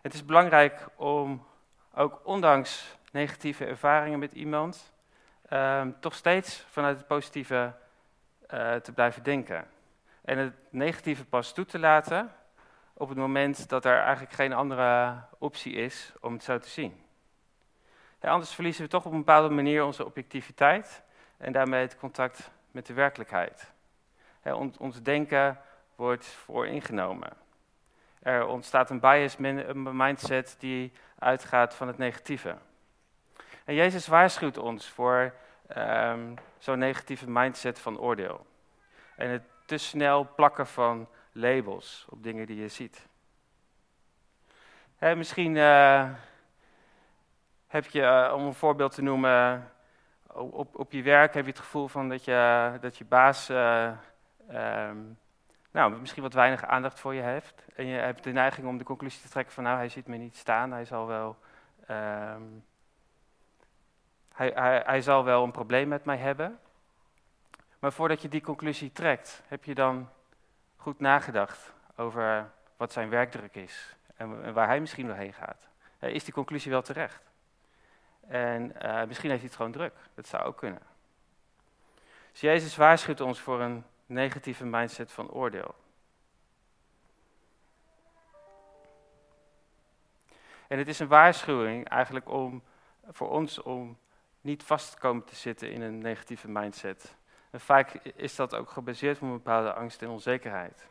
Het 0.00 0.14
is 0.14 0.24
belangrijk 0.24 0.86
om 0.96 1.46
ook 1.94 2.20
ondanks 2.24 2.96
negatieve 3.12 3.64
ervaringen 3.64 4.18
met 4.18 4.32
iemand, 4.32 4.92
ehm, 5.48 5.90
toch 6.00 6.14
steeds 6.14 6.64
vanuit 6.70 6.96
het 6.96 7.06
positieve 7.06 7.72
uh, 8.50 8.74
te 8.74 8.92
blijven 8.92 9.22
denken. 9.22 9.66
En 10.24 10.38
het 10.38 10.54
negatieve 10.70 11.24
pas 11.24 11.52
toe 11.52 11.64
te 11.64 11.78
laten 11.78 12.32
op 12.92 13.08
het 13.08 13.18
moment 13.18 13.68
dat 13.68 13.84
er 13.84 13.98
eigenlijk 13.98 14.32
geen 14.32 14.52
andere 14.52 15.20
optie 15.38 15.72
is 15.72 16.12
om 16.20 16.32
het 16.32 16.42
zo 16.42 16.58
te 16.58 16.68
zien. 16.68 17.02
Anders 18.20 18.54
verliezen 18.54 18.82
we 18.82 18.90
toch 18.90 19.04
op 19.04 19.12
een 19.12 19.18
bepaalde 19.18 19.54
manier 19.54 19.84
onze 19.84 20.04
objectiviteit 20.04 21.02
en 21.36 21.52
daarmee 21.52 21.80
het 21.80 21.96
contact 21.96 22.50
met 22.70 22.86
de 22.86 22.92
werkelijkheid. 22.92 23.72
ons 24.78 25.02
denken 25.02 25.60
wordt 25.94 26.26
vooringenomen. 26.26 27.32
Er 28.22 28.46
ontstaat 28.46 28.90
een 28.90 29.00
bias 29.00 29.36
een 29.38 29.96
mindset 29.96 30.56
die 30.58 30.92
uitgaat 31.18 31.74
van 31.74 31.86
het 31.86 31.98
negatieve. 31.98 32.56
En 33.64 33.74
Jezus 33.74 34.06
waarschuwt 34.06 34.58
ons 34.58 34.88
voor 34.88 35.34
um, 35.76 36.34
zo'n 36.58 36.78
negatieve 36.78 37.30
mindset 37.30 37.78
van 37.78 37.98
oordeel. 37.98 38.46
En 39.16 39.30
het 39.30 39.42
te 39.64 39.76
snel 39.76 40.28
plakken 40.34 40.66
van 40.66 41.08
labels 41.32 42.06
op 42.08 42.22
dingen 42.22 42.46
die 42.46 42.60
je 42.60 42.68
ziet. 42.68 43.06
misschien 44.98 45.54
uh, 45.54 46.10
heb 47.66 47.84
je, 47.86 48.00
uh, 48.00 48.32
om 48.34 48.46
een 48.46 48.54
voorbeeld 48.54 48.94
te 48.94 49.02
noemen, 49.02 49.70
op, 50.32 50.78
op 50.78 50.92
je 50.92 51.02
werk 51.02 51.34
heb 51.34 51.44
je 51.44 51.50
het 51.50 51.60
gevoel 51.60 51.88
van 51.88 52.08
dat 52.08 52.24
je, 52.24 52.72
dat 52.80 52.98
je 52.98 53.04
baas 53.04 53.50
uh, 53.50 53.90
um, 54.52 55.18
nou, 55.70 56.00
misschien 56.00 56.22
wat 56.22 56.32
weinig 56.32 56.64
aandacht 56.64 57.00
voor 57.00 57.14
je 57.14 57.22
heeft. 57.22 57.64
En 57.74 57.86
je 57.86 57.96
hebt 57.96 58.24
de 58.24 58.32
neiging 58.32 58.66
om 58.66 58.78
de 58.78 58.84
conclusie 58.84 59.22
te 59.22 59.28
trekken 59.28 59.54
van 59.54 59.64
nou, 59.64 59.76
hij 59.76 59.88
ziet 59.88 60.06
me 60.06 60.16
niet 60.16 60.36
staan, 60.36 60.72
hij 60.72 60.84
zal 60.84 61.06
wel, 61.06 61.36
um, 61.90 62.64
hij, 64.34 64.52
hij, 64.54 64.82
hij 64.86 65.00
zal 65.00 65.24
wel 65.24 65.44
een 65.44 65.50
probleem 65.50 65.88
met 65.88 66.04
mij 66.04 66.16
hebben. 66.16 66.58
Maar 67.84 67.92
voordat 67.92 68.22
je 68.22 68.28
die 68.28 68.40
conclusie 68.40 68.92
trekt, 68.92 69.42
heb 69.46 69.64
je 69.64 69.74
dan 69.74 70.08
goed 70.76 71.00
nagedacht 71.00 71.72
over 71.96 72.50
wat 72.76 72.92
zijn 72.92 73.08
werkdruk 73.08 73.54
is 73.54 73.96
en, 74.16 74.52
waar 74.52 74.66
hij 74.66 74.80
misschien 74.80 75.06
wel 75.06 75.16
heen 75.16 75.32
gaat. 75.32 75.68
is 75.98 76.24
die 76.24 76.34
conclusie 76.34 76.70
wel 76.70 76.82
terecht? 76.82 77.22
En 78.26 78.72
uh, 78.82 79.04
misschien 79.04 79.30
heeft 79.30 79.40
hij 79.40 79.48
het 79.48 79.56
gewoon 79.56 79.72
druk. 79.72 79.94
Dat 80.14 80.26
zou 80.26 80.44
ook 80.44 80.56
kunnen. 80.56 80.82
Dus 82.32 82.40
Jezus 82.40 82.76
waarschuwt 82.76 83.20
ons 83.20 83.40
voor 83.40 83.60
een 83.60 83.84
negatieve 84.06 84.64
mindset 84.64 85.12
van 85.12 85.30
oordeel. 85.30 85.74
En 90.66 90.78
het 90.78 90.88
is 90.88 90.98
een 90.98 91.08
waarschuwing 91.08 91.88
eigenlijk 91.88 92.28
om, 92.28 92.62
voor 93.10 93.30
ons 93.30 93.62
om 93.62 93.98
niet 94.40 94.62
vast 94.62 94.90
te 94.90 94.98
komen 94.98 95.24
te 95.24 95.36
zitten 95.36 95.70
in 95.70 95.82
een 95.82 95.98
negatieve 95.98 96.48
mindset. 96.48 97.14
En 97.54 97.60
vaak 97.60 97.92
is 98.14 98.36
dat 98.36 98.54
ook 98.54 98.70
gebaseerd 98.70 99.16
op 99.16 99.22
een 99.22 99.32
bepaalde 99.32 99.72
angst 99.72 100.02
en 100.02 100.08
onzekerheid. 100.08 100.86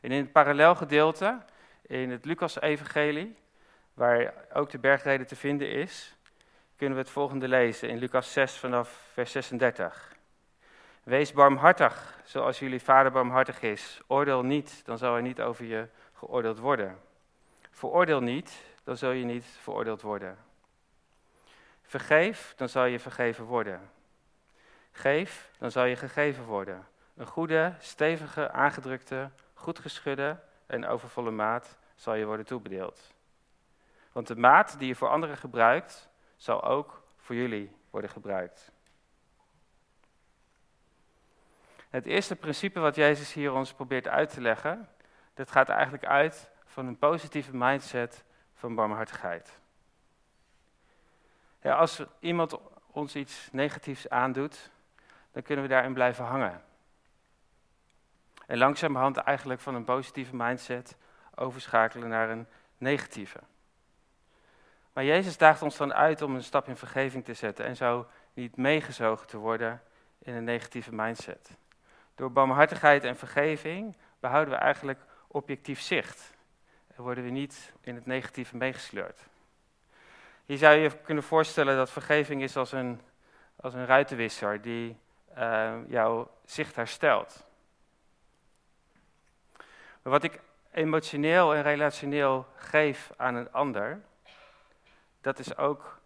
En 0.00 0.10
in 0.10 0.20
het 0.20 0.32
parallelgedeelte, 0.32 1.38
in 1.82 2.10
het 2.10 2.24
Lucas-evangelie, 2.24 3.36
waar 3.94 4.34
ook 4.52 4.70
de 4.70 4.78
bergreden 4.78 5.26
te 5.26 5.36
vinden 5.36 5.70
is, 5.70 6.16
kunnen 6.76 6.96
we 6.96 7.02
het 7.02 7.12
volgende 7.12 7.48
lezen 7.48 7.88
in 7.88 7.98
Lucas 7.98 8.32
6 8.32 8.56
vanaf 8.56 9.08
vers 9.12 9.32
36. 9.32 10.16
Wees 11.02 11.32
barmhartig, 11.32 12.20
zoals 12.24 12.58
jullie 12.58 12.82
vader 12.82 13.12
barmhartig 13.12 13.62
is. 13.62 14.00
Oordeel 14.06 14.42
niet, 14.42 14.82
dan 14.84 14.98
zal 14.98 15.16
er 15.16 15.22
niet 15.22 15.40
over 15.40 15.64
je 15.64 15.88
geoordeeld 16.12 16.58
worden. 16.58 17.00
Veroordeel 17.70 18.20
niet, 18.20 18.64
dan 18.84 18.96
zul 18.96 19.10
je 19.10 19.24
niet 19.24 19.46
veroordeeld 19.60 20.02
worden. 20.02 20.38
Vergeef, 21.82 22.54
dan 22.56 22.68
zal 22.68 22.84
je 22.84 23.00
vergeven 23.00 23.44
worden. 23.44 23.98
Geef, 25.00 25.50
dan 25.58 25.70
zal 25.70 25.84
je 25.84 25.96
gegeven 25.96 26.44
worden. 26.44 26.86
Een 27.16 27.26
goede, 27.26 27.74
stevige, 27.78 28.50
aangedrukte, 28.50 29.30
goed 29.54 29.78
geschudde 29.78 30.40
en 30.66 30.86
overvolle 30.86 31.30
maat 31.30 31.78
zal 31.94 32.14
je 32.14 32.24
worden 32.24 32.46
toebedeeld. 32.46 33.14
Want 34.12 34.26
de 34.26 34.36
maat 34.36 34.78
die 34.78 34.88
je 34.88 34.94
voor 34.94 35.08
anderen 35.08 35.36
gebruikt, 35.36 36.08
zal 36.36 36.64
ook 36.64 37.02
voor 37.16 37.34
jullie 37.34 37.76
worden 37.90 38.10
gebruikt. 38.10 38.72
Het 41.90 42.06
eerste 42.06 42.36
principe 42.36 42.80
wat 42.80 42.94
Jezus 42.94 43.32
hier 43.32 43.52
ons 43.52 43.72
probeert 43.72 44.08
uit 44.08 44.30
te 44.30 44.40
leggen, 44.40 44.88
dat 45.34 45.50
gaat 45.50 45.68
eigenlijk 45.68 46.04
uit 46.04 46.50
van 46.64 46.86
een 46.86 46.98
positieve 46.98 47.56
mindset 47.56 48.24
van 48.54 48.74
barmhartigheid. 48.74 49.60
Ja, 51.62 51.76
als 51.76 52.02
iemand 52.18 52.58
ons 52.90 53.14
iets 53.14 53.48
negatiefs 53.52 54.08
aandoet, 54.08 54.70
dan 55.32 55.42
kunnen 55.42 55.64
we 55.64 55.70
daarin 55.70 55.94
blijven 55.94 56.24
hangen. 56.24 56.62
En 58.46 58.58
langzamerhand 58.58 59.16
eigenlijk 59.16 59.60
van 59.60 59.74
een 59.74 59.84
positieve 59.84 60.36
mindset 60.36 60.96
overschakelen 61.34 62.08
naar 62.08 62.30
een 62.30 62.46
negatieve. 62.78 63.38
Maar 64.92 65.04
Jezus 65.04 65.36
daagt 65.36 65.62
ons 65.62 65.76
dan 65.76 65.94
uit 65.94 66.22
om 66.22 66.34
een 66.34 66.42
stap 66.42 66.68
in 66.68 66.76
vergeving 66.76 67.24
te 67.24 67.34
zetten 67.34 67.64
en 67.64 67.76
zo 67.76 68.06
niet 68.34 68.56
meegezogen 68.56 69.26
te 69.26 69.36
worden 69.36 69.82
in 70.18 70.34
een 70.34 70.44
negatieve 70.44 70.94
mindset. 70.94 71.56
Door 72.14 72.32
barmhartigheid 72.32 73.04
en 73.04 73.16
vergeving 73.16 73.96
behouden 74.20 74.54
we 74.54 74.60
eigenlijk 74.60 75.00
objectief 75.26 75.80
zicht. 75.80 76.34
En 76.96 77.02
worden 77.02 77.24
we 77.24 77.30
niet 77.30 77.72
in 77.80 77.94
het 77.94 78.06
negatieve 78.06 78.56
meegesleurd. 78.56 79.20
Hier 80.46 80.58
zou 80.58 80.76
je 80.76 80.90
kunnen 81.02 81.24
voorstellen 81.24 81.76
dat 81.76 81.90
vergeving 81.90 82.42
is 82.42 82.56
als 82.56 82.72
een, 82.72 83.00
als 83.56 83.74
een 83.74 83.86
ruitenwisser 83.86 84.60
die 84.60 84.96
uh, 85.38 85.76
jouw 85.88 86.30
zicht 86.44 86.76
herstelt. 86.76 87.44
Maar 90.02 90.12
wat 90.12 90.24
ik 90.24 90.40
emotioneel 90.70 91.54
en 91.54 91.62
relationeel 91.62 92.46
geef 92.56 93.10
aan 93.16 93.34
een 93.34 93.52
ander, 93.52 94.00
dat 95.20 95.38
is 95.38 95.56
ook 95.56 96.00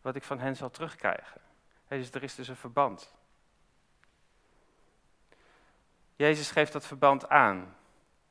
wat 0.00 0.16
ik 0.16 0.24
van 0.24 0.38
hen 0.38 0.56
zal 0.56 0.70
terugkrijgen. 0.70 1.40
dus 1.88 2.10
er 2.10 2.22
is 2.22 2.34
dus 2.34 2.48
een 2.48 2.56
verband. 2.56 3.14
Jezus 6.16 6.50
geeft 6.50 6.72
dat 6.72 6.86
verband 6.86 7.28
aan. 7.28 7.76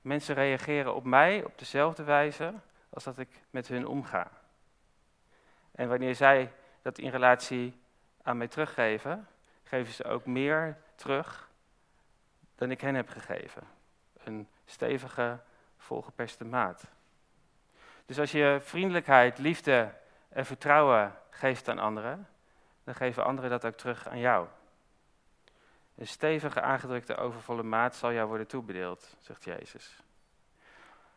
Mensen 0.01 0.35
reageren 0.35 0.95
op 0.95 1.03
mij 1.03 1.43
op 1.43 1.57
dezelfde 1.57 2.03
wijze 2.03 2.53
als 2.89 3.03
dat 3.03 3.17
ik 3.17 3.41
met 3.49 3.67
hun 3.67 3.87
omga. 3.87 4.31
En 5.71 5.87
wanneer 5.87 6.15
zij 6.15 6.53
dat 6.81 6.97
in 6.97 7.09
relatie 7.09 7.79
aan 8.21 8.37
mij 8.37 8.47
teruggeven, 8.47 9.27
geven 9.67 9.93
ze 9.93 10.03
ook 10.03 10.25
meer 10.25 10.77
terug 10.95 11.49
dan 12.55 12.71
ik 12.71 12.81
hen 12.81 12.95
heb 12.95 13.09
gegeven. 13.09 13.63
Een 14.23 14.47
stevige, 14.65 15.39
volgeperste 15.77 16.45
maat. 16.45 16.83
Dus 18.05 18.19
als 18.19 18.31
je 18.31 18.57
vriendelijkheid, 18.61 19.37
liefde 19.37 19.93
en 20.29 20.45
vertrouwen 20.45 21.15
geeft 21.29 21.69
aan 21.69 21.79
anderen, 21.79 22.27
dan 22.83 22.95
geven 22.95 23.25
anderen 23.25 23.49
dat 23.49 23.65
ook 23.65 23.75
terug 23.75 24.07
aan 24.07 24.19
jou. 24.19 24.47
Een 25.95 26.07
stevige, 26.07 26.61
aangedrukte, 26.61 27.15
overvolle 27.15 27.63
maat 27.63 27.95
zal 27.95 28.11
jou 28.13 28.27
worden 28.27 28.47
toebedeeld, 28.47 29.15
zegt 29.19 29.43
Jezus. 29.43 30.01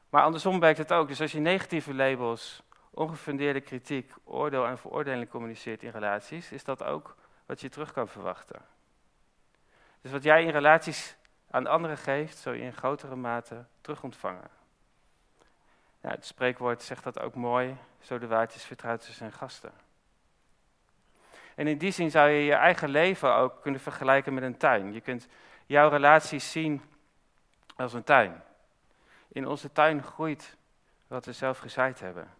Maar 0.09 0.23
andersom 0.23 0.61
werkt 0.61 0.78
het 0.78 0.92
ook. 0.92 1.09
Dus 1.09 1.21
als 1.21 1.33
je 1.33 1.40
negatieve 1.40 1.95
labels, 1.95 2.62
ongefundeerde 2.90 3.61
kritiek, 3.61 4.12
oordeel 4.25 4.66
en 4.66 4.78
veroordeling 4.78 5.28
communiceert 5.28 5.83
in 5.83 5.90
relaties, 5.90 6.52
is 6.52 6.64
dat 6.64 6.83
ook 6.83 7.16
wat 7.50 7.61
je 7.61 7.69
terug 7.69 7.92
kan 7.92 8.09
verwachten. 8.09 8.61
Dus 10.00 10.12
wat 10.12 10.23
jij 10.23 10.45
in 10.45 10.50
relaties 10.50 11.16
aan 11.50 11.66
anderen 11.66 11.99
geeft, 11.99 12.38
zul 12.38 12.52
je 12.52 12.62
in 12.62 12.73
grotere 12.73 13.16
mate 13.16 13.64
terug 13.80 14.02
ontvangen. 14.02 14.50
Ja, 16.00 16.11
het 16.11 16.26
spreekwoord 16.26 16.83
zegt 16.83 17.04
dat 17.04 17.21
ook 17.21 17.35
mooi, 17.35 17.76
zo 18.00 18.19
de 18.19 18.26
waardjes 18.26 18.64
vertrouwt 18.64 19.04
ze 19.04 19.12
zijn 19.12 19.33
gasten. 19.33 19.73
En 21.54 21.66
in 21.66 21.78
die 21.78 21.90
zin 21.90 22.11
zou 22.11 22.28
je 22.28 22.45
je 22.45 22.54
eigen 22.54 22.88
leven 22.88 23.35
ook 23.35 23.62
kunnen 23.62 23.80
vergelijken 23.80 24.35
met 24.35 24.42
een 24.42 24.57
tuin. 24.57 24.92
Je 24.92 25.00
kunt 25.00 25.26
jouw 25.66 25.88
relaties 25.88 26.50
zien 26.50 26.83
als 27.76 27.92
een 27.92 28.04
tuin. 28.04 28.42
In 29.28 29.47
onze 29.47 29.73
tuin 29.73 30.02
groeit 30.02 30.57
wat 31.07 31.25
we 31.25 31.33
zelf 31.33 31.59
gezaaid 31.59 32.00
hebben. 32.00 32.35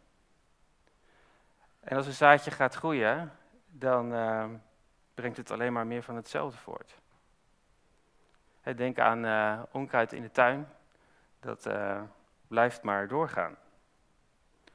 En 1.81 1.97
als 1.97 2.07
een 2.07 2.13
zaadje 2.13 2.51
gaat 2.51 2.75
groeien, 2.75 3.33
dan 3.67 4.13
uh, 4.13 4.45
brengt 5.21 5.37
het 5.37 5.51
alleen 5.51 5.73
maar 5.73 5.87
meer 5.87 6.03
van 6.03 6.17
hetzelfde 6.17 6.59
voort. 6.59 6.95
Denk 8.77 8.99
aan 8.99 9.25
uh, 9.25 9.63
onkruid 9.71 10.13
in 10.13 10.23
de 10.23 10.31
tuin. 10.31 10.69
Dat 11.41 11.67
uh, 11.67 12.03
blijft 12.47 12.83
maar 12.83 13.09
doorgaan. 13.09 13.57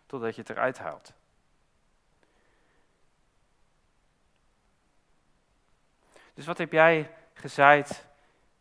Totdat 0.06 0.36
je 0.36 0.42
het 0.42 0.50
eruit 0.50 0.78
haalt. 0.78 1.14
Dus 6.34 6.46
wat 6.46 6.58
heb 6.58 6.72
jij 6.72 7.12
gezaaid 7.34 8.06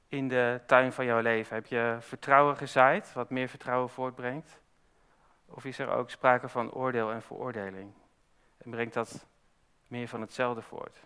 in 0.08 0.28
de 0.28 0.60
tuin 0.66 0.92
van 0.92 1.04
jouw 1.04 1.20
leven? 1.20 1.54
Heb 1.54 1.66
je 1.66 1.96
vertrouwen 2.00 2.56
gezaaid, 2.56 3.12
wat 3.12 3.30
meer 3.30 3.48
vertrouwen 3.48 3.90
voortbrengt? 3.90 4.60
Of 5.46 5.64
is 5.64 5.78
er 5.78 5.88
ook 5.88 6.10
sprake 6.10 6.48
van 6.48 6.72
oordeel 6.72 7.12
en 7.12 7.22
veroordeling? 7.22 7.92
En 8.58 8.70
brengt 8.70 8.94
dat 8.94 9.26
meer 9.86 10.08
van 10.08 10.20
hetzelfde 10.20 10.62
voort? 10.62 10.98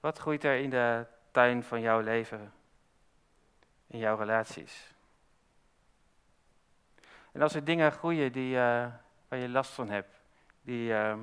Wat 0.00 0.18
groeit 0.18 0.44
er 0.44 0.56
in 0.56 0.70
de 0.70 1.06
tuin 1.30 1.62
van 1.62 1.80
jouw 1.80 2.00
leven, 2.00 2.52
in 3.86 3.98
jouw 3.98 4.16
relaties? 4.16 4.94
En 7.32 7.42
als 7.42 7.54
er 7.54 7.64
dingen 7.64 7.92
groeien 7.92 8.32
die, 8.32 8.54
uh, 8.54 8.86
waar 9.28 9.38
je 9.38 9.48
last 9.48 9.70
van 9.70 9.90
hebt, 9.90 10.20
die 10.62 10.90
uh, 10.90 11.16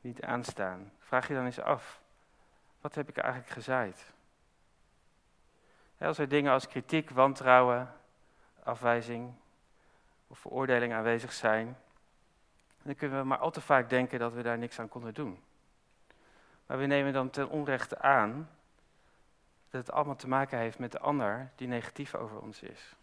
niet 0.00 0.22
aanstaan, 0.22 0.92
vraag 0.98 1.28
je 1.28 1.34
dan 1.34 1.44
eens 1.44 1.60
af, 1.60 2.00
wat 2.80 2.94
heb 2.94 3.08
ik 3.08 3.16
eigenlijk 3.16 3.52
gezaaid? 3.52 4.12
Als 5.98 6.18
er 6.18 6.28
dingen 6.28 6.52
als 6.52 6.68
kritiek, 6.68 7.10
wantrouwen, 7.10 7.92
afwijzing 8.62 9.34
of 10.26 10.38
veroordeling 10.38 10.92
aanwezig 10.92 11.32
zijn, 11.32 11.76
dan 12.82 12.94
kunnen 12.94 13.18
we 13.18 13.24
maar 13.24 13.38
al 13.38 13.50
te 13.50 13.60
vaak 13.60 13.90
denken 13.90 14.18
dat 14.18 14.32
we 14.32 14.42
daar 14.42 14.58
niks 14.58 14.78
aan 14.78 14.88
konden 14.88 15.14
doen. 15.14 15.42
Maar 16.68 16.78
we 16.78 16.86
nemen 16.86 17.12
dan 17.12 17.30
ten 17.30 17.48
onrechte 17.48 17.98
aan 17.98 18.50
dat 19.70 19.86
het 19.86 19.90
allemaal 19.90 20.16
te 20.16 20.28
maken 20.28 20.58
heeft 20.58 20.78
met 20.78 20.92
de 20.92 20.98
ander 20.98 21.50
die 21.54 21.68
negatief 21.68 22.14
over 22.14 22.40
ons 22.40 22.62
is. 22.62 22.94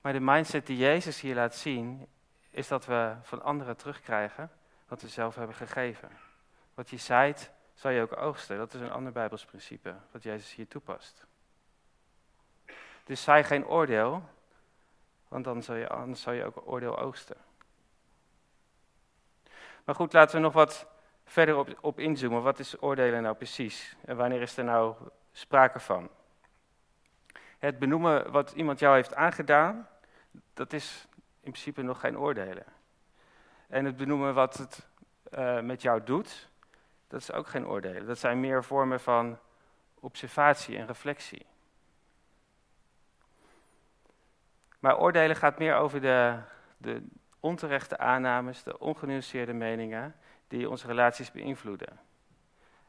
Maar 0.00 0.12
de 0.12 0.20
mindset 0.20 0.66
die 0.66 0.76
Jezus 0.76 1.20
hier 1.20 1.34
laat 1.34 1.54
zien, 1.54 2.06
is 2.50 2.68
dat 2.68 2.86
we 2.86 3.16
van 3.22 3.42
anderen 3.42 3.76
terugkrijgen 3.76 4.50
wat 4.86 5.02
we 5.02 5.08
zelf 5.08 5.34
hebben 5.34 5.56
gegeven. 5.56 6.10
Wat 6.74 6.90
je 6.90 6.96
zaait, 6.96 7.50
zal 7.74 7.90
je 7.90 8.02
ook 8.02 8.16
oogsten. 8.16 8.58
Dat 8.58 8.74
is 8.74 8.80
een 8.80 8.90
ander 8.90 9.12
Bijbels 9.12 9.44
principe, 9.44 9.94
wat 10.10 10.22
Jezus 10.22 10.54
hier 10.54 10.68
toepast. 10.68 11.26
Dus 13.04 13.22
zaai 13.22 13.44
geen 13.44 13.66
oordeel, 13.66 14.28
want 15.28 15.44
dan 15.44 15.62
zal 15.62 15.74
je, 15.74 15.88
anders 15.88 16.22
zal 16.22 16.32
je 16.32 16.44
ook 16.44 16.62
oordeel 16.64 16.98
oogsten. 16.98 17.36
Maar 19.88 19.96
goed, 19.96 20.12
laten 20.12 20.36
we 20.36 20.42
nog 20.42 20.52
wat 20.52 20.86
verder 21.24 21.56
op, 21.56 21.78
op 21.80 21.98
inzoomen. 21.98 22.42
Wat 22.42 22.58
is 22.58 22.82
oordelen 22.82 23.22
nou 23.22 23.36
precies? 23.36 23.96
En 24.04 24.16
wanneer 24.16 24.40
is 24.40 24.56
er 24.56 24.64
nou 24.64 24.94
sprake 25.32 25.80
van? 25.80 26.08
Het 27.58 27.78
benoemen 27.78 28.30
wat 28.30 28.52
iemand 28.52 28.78
jou 28.78 28.94
heeft 28.94 29.14
aangedaan, 29.14 29.88
dat 30.54 30.72
is 30.72 31.06
in 31.40 31.50
principe 31.50 31.82
nog 31.82 32.00
geen 32.00 32.18
oordelen. 32.18 32.64
En 33.66 33.84
het 33.84 33.96
benoemen 33.96 34.34
wat 34.34 34.56
het 34.56 34.86
uh, 35.38 35.60
met 35.60 35.82
jou 35.82 36.04
doet, 36.04 36.48
dat 37.06 37.20
is 37.20 37.32
ook 37.32 37.46
geen 37.46 37.66
oordelen. 37.66 38.06
Dat 38.06 38.18
zijn 38.18 38.40
meer 38.40 38.64
vormen 38.64 39.00
van 39.00 39.38
observatie 40.00 40.78
en 40.78 40.86
reflectie. 40.86 41.46
Maar 44.78 44.98
oordelen 44.98 45.36
gaat 45.36 45.58
meer 45.58 45.74
over 45.74 46.00
de, 46.00 46.38
de 46.76 47.06
onterechte 47.40 47.98
aannames, 47.98 48.62
de 48.62 48.78
ongenuanceerde 48.78 49.52
meningen 49.52 50.14
die 50.48 50.70
onze 50.70 50.86
relaties 50.86 51.30
beïnvloeden. 51.30 52.00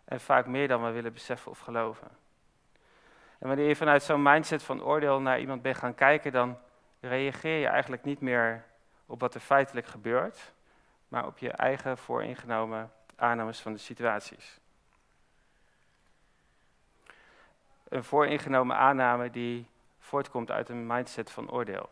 En 0.05 0.19
vaak 0.19 0.45
meer 0.45 0.67
dan 0.67 0.83
we 0.83 0.91
willen 0.91 1.13
beseffen 1.13 1.51
of 1.51 1.59
geloven. 1.59 2.07
En 3.39 3.47
wanneer 3.47 3.67
je 3.67 3.75
vanuit 3.75 4.03
zo'n 4.03 4.21
mindset 4.21 4.63
van 4.63 4.83
oordeel 4.83 5.21
naar 5.21 5.39
iemand 5.39 5.61
bent 5.61 5.77
gaan 5.77 5.95
kijken, 5.95 6.31
dan 6.31 6.57
reageer 6.99 7.59
je 7.59 7.67
eigenlijk 7.67 8.03
niet 8.03 8.21
meer 8.21 8.65
op 9.05 9.19
wat 9.19 9.33
er 9.33 9.39
feitelijk 9.41 9.87
gebeurt, 9.87 10.53
maar 11.07 11.25
op 11.25 11.37
je 11.37 11.51
eigen 11.51 11.97
vooringenomen 11.97 12.91
aannames 13.15 13.59
van 13.59 13.73
de 13.73 13.79
situaties. 13.79 14.59
Een 17.89 18.03
vooringenomen 18.03 18.75
aanname 18.75 19.29
die 19.29 19.67
voortkomt 19.99 20.51
uit 20.51 20.69
een 20.69 20.87
mindset 20.87 21.31
van 21.31 21.51
oordeel. 21.51 21.89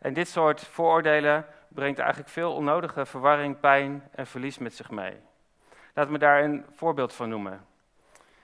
En 0.00 0.12
dit 0.12 0.28
soort 0.28 0.60
vooroordelen 0.60 1.46
brengt 1.68 1.98
eigenlijk 1.98 2.30
veel 2.30 2.54
onnodige 2.54 3.06
verwarring, 3.06 3.60
pijn 3.60 4.08
en 4.10 4.26
verlies 4.26 4.58
met 4.58 4.74
zich 4.74 4.90
mee. 4.90 5.16
Laat 5.94 6.08
me 6.08 6.18
daar 6.18 6.44
een 6.44 6.64
voorbeeld 6.70 7.14
van 7.14 7.28
noemen. 7.28 7.66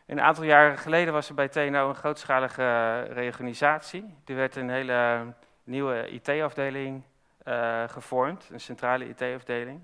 Een 0.07 0.21
aantal 0.21 0.45
jaren 0.45 0.79
geleden 0.79 1.13
was 1.13 1.29
er 1.29 1.35
bij 1.35 1.49
TNO 1.49 1.89
een 1.89 1.95
grootschalige 1.95 3.01
reorganisatie. 3.01 4.15
Er 4.25 4.35
werd 4.35 4.57
een 4.57 4.71
hele 4.71 5.33
nieuwe 5.65 6.09
IT-afdeling 6.11 7.03
eh, 7.45 7.89
gevormd, 7.89 8.49
een 8.53 8.61
centrale 8.61 9.09
IT-afdeling. 9.09 9.81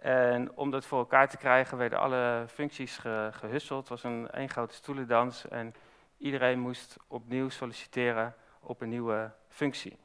En 0.00 0.56
om 0.56 0.70
dat 0.70 0.86
voor 0.86 0.98
elkaar 0.98 1.28
te 1.28 1.36
krijgen 1.36 1.78
werden 1.78 1.98
alle 1.98 2.44
functies 2.48 2.98
ge 2.98 3.28
gehusseld. 3.32 3.80
Het 3.80 3.88
was 3.88 4.02
een 4.02 4.30
één 4.30 4.48
grote 4.48 4.74
stoelendans 4.74 5.48
en 5.48 5.74
iedereen 6.18 6.58
moest 6.58 6.96
opnieuw 7.08 7.48
solliciteren 7.48 8.34
op 8.60 8.80
een 8.80 8.88
nieuwe 8.88 9.30
functie. 9.48 9.98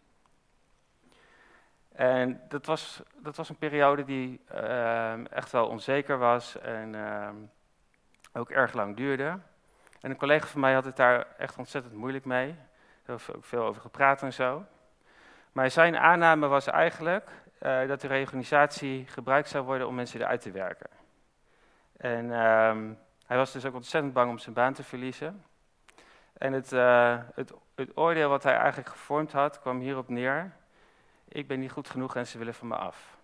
En 2.00 2.42
dat 2.48 2.66
was, 2.66 3.02
dat 3.18 3.36
was 3.36 3.50
een 3.50 3.58
periode 3.58 4.04
die 4.04 4.42
uh, 4.54 5.32
echt 5.32 5.52
wel 5.52 5.68
onzeker 5.68 6.18
was 6.18 6.60
en 6.60 6.94
uh, 6.94 7.30
ook 8.34 8.50
erg 8.50 8.74
lang 8.74 8.96
duurde. 8.96 9.40
En 10.02 10.10
een 10.10 10.16
collega 10.16 10.48
van 10.48 10.60
mij 10.60 10.74
had 10.74 10.86
het 10.86 10.96
daar 10.96 11.28
echt 11.38 11.58
ontzettend 11.58 11.94
moeilijk 11.94 12.26
mee. 12.26 12.48
Daar 12.48 13.18
hebben 13.18 13.36
ook 13.36 13.46
veel 13.46 13.64
over 13.64 13.82
gepraat 13.82 14.22
en 14.22 14.34
zo. 14.34 14.66
Maar 15.52 15.72
zijn 15.72 15.98
aanname 15.98 16.48
was 16.48 16.68
eigenlijk 16.68 17.30
uh, 17.62 17.88
dat 17.88 18.02
de 18.02 18.08
reorganisatie 18.08 19.08
gebruikt 19.08 19.50
zou 19.50 19.66
worden 19.66 19.88
om 19.88 19.96
mensen 19.96 20.22
eruit 20.22 20.42
te 20.42 20.52
werken. 20.52 20.90
En 21.98 22.32
um, 22.32 22.98
hij 23.26 23.38
was 23.38 23.52
dus 23.52 23.66
ook 23.66 23.76
ontzettend 23.76 24.14
bang 24.14 24.30
om 24.30 24.38
zijn 24.38 24.56
baan 24.56 24.74
te 24.74 24.84
verliezen. 24.84 25.44
En 26.38 26.54
het, 26.54 26.72
uh, 26.72 27.18
het, 27.34 27.54
het 27.76 27.98
oordeel 27.98 28.30
wat 28.30 28.44
hij 28.44 28.56
eigenlijk 28.56 28.90
gevormd 28.90 29.32
had, 29.32 29.60
kwam 29.60 29.80
hierop 29.80 30.10
neer. 30.10 30.58
Ik 31.32 31.48
ben 31.48 31.60
niet 31.60 31.72
goed 31.72 31.90
genoeg 31.90 32.16
en 32.16 32.28
ze 32.28 32.38
willen 32.38 32.54
van 32.54 32.68
me 32.68 32.76
af. 32.76 33.18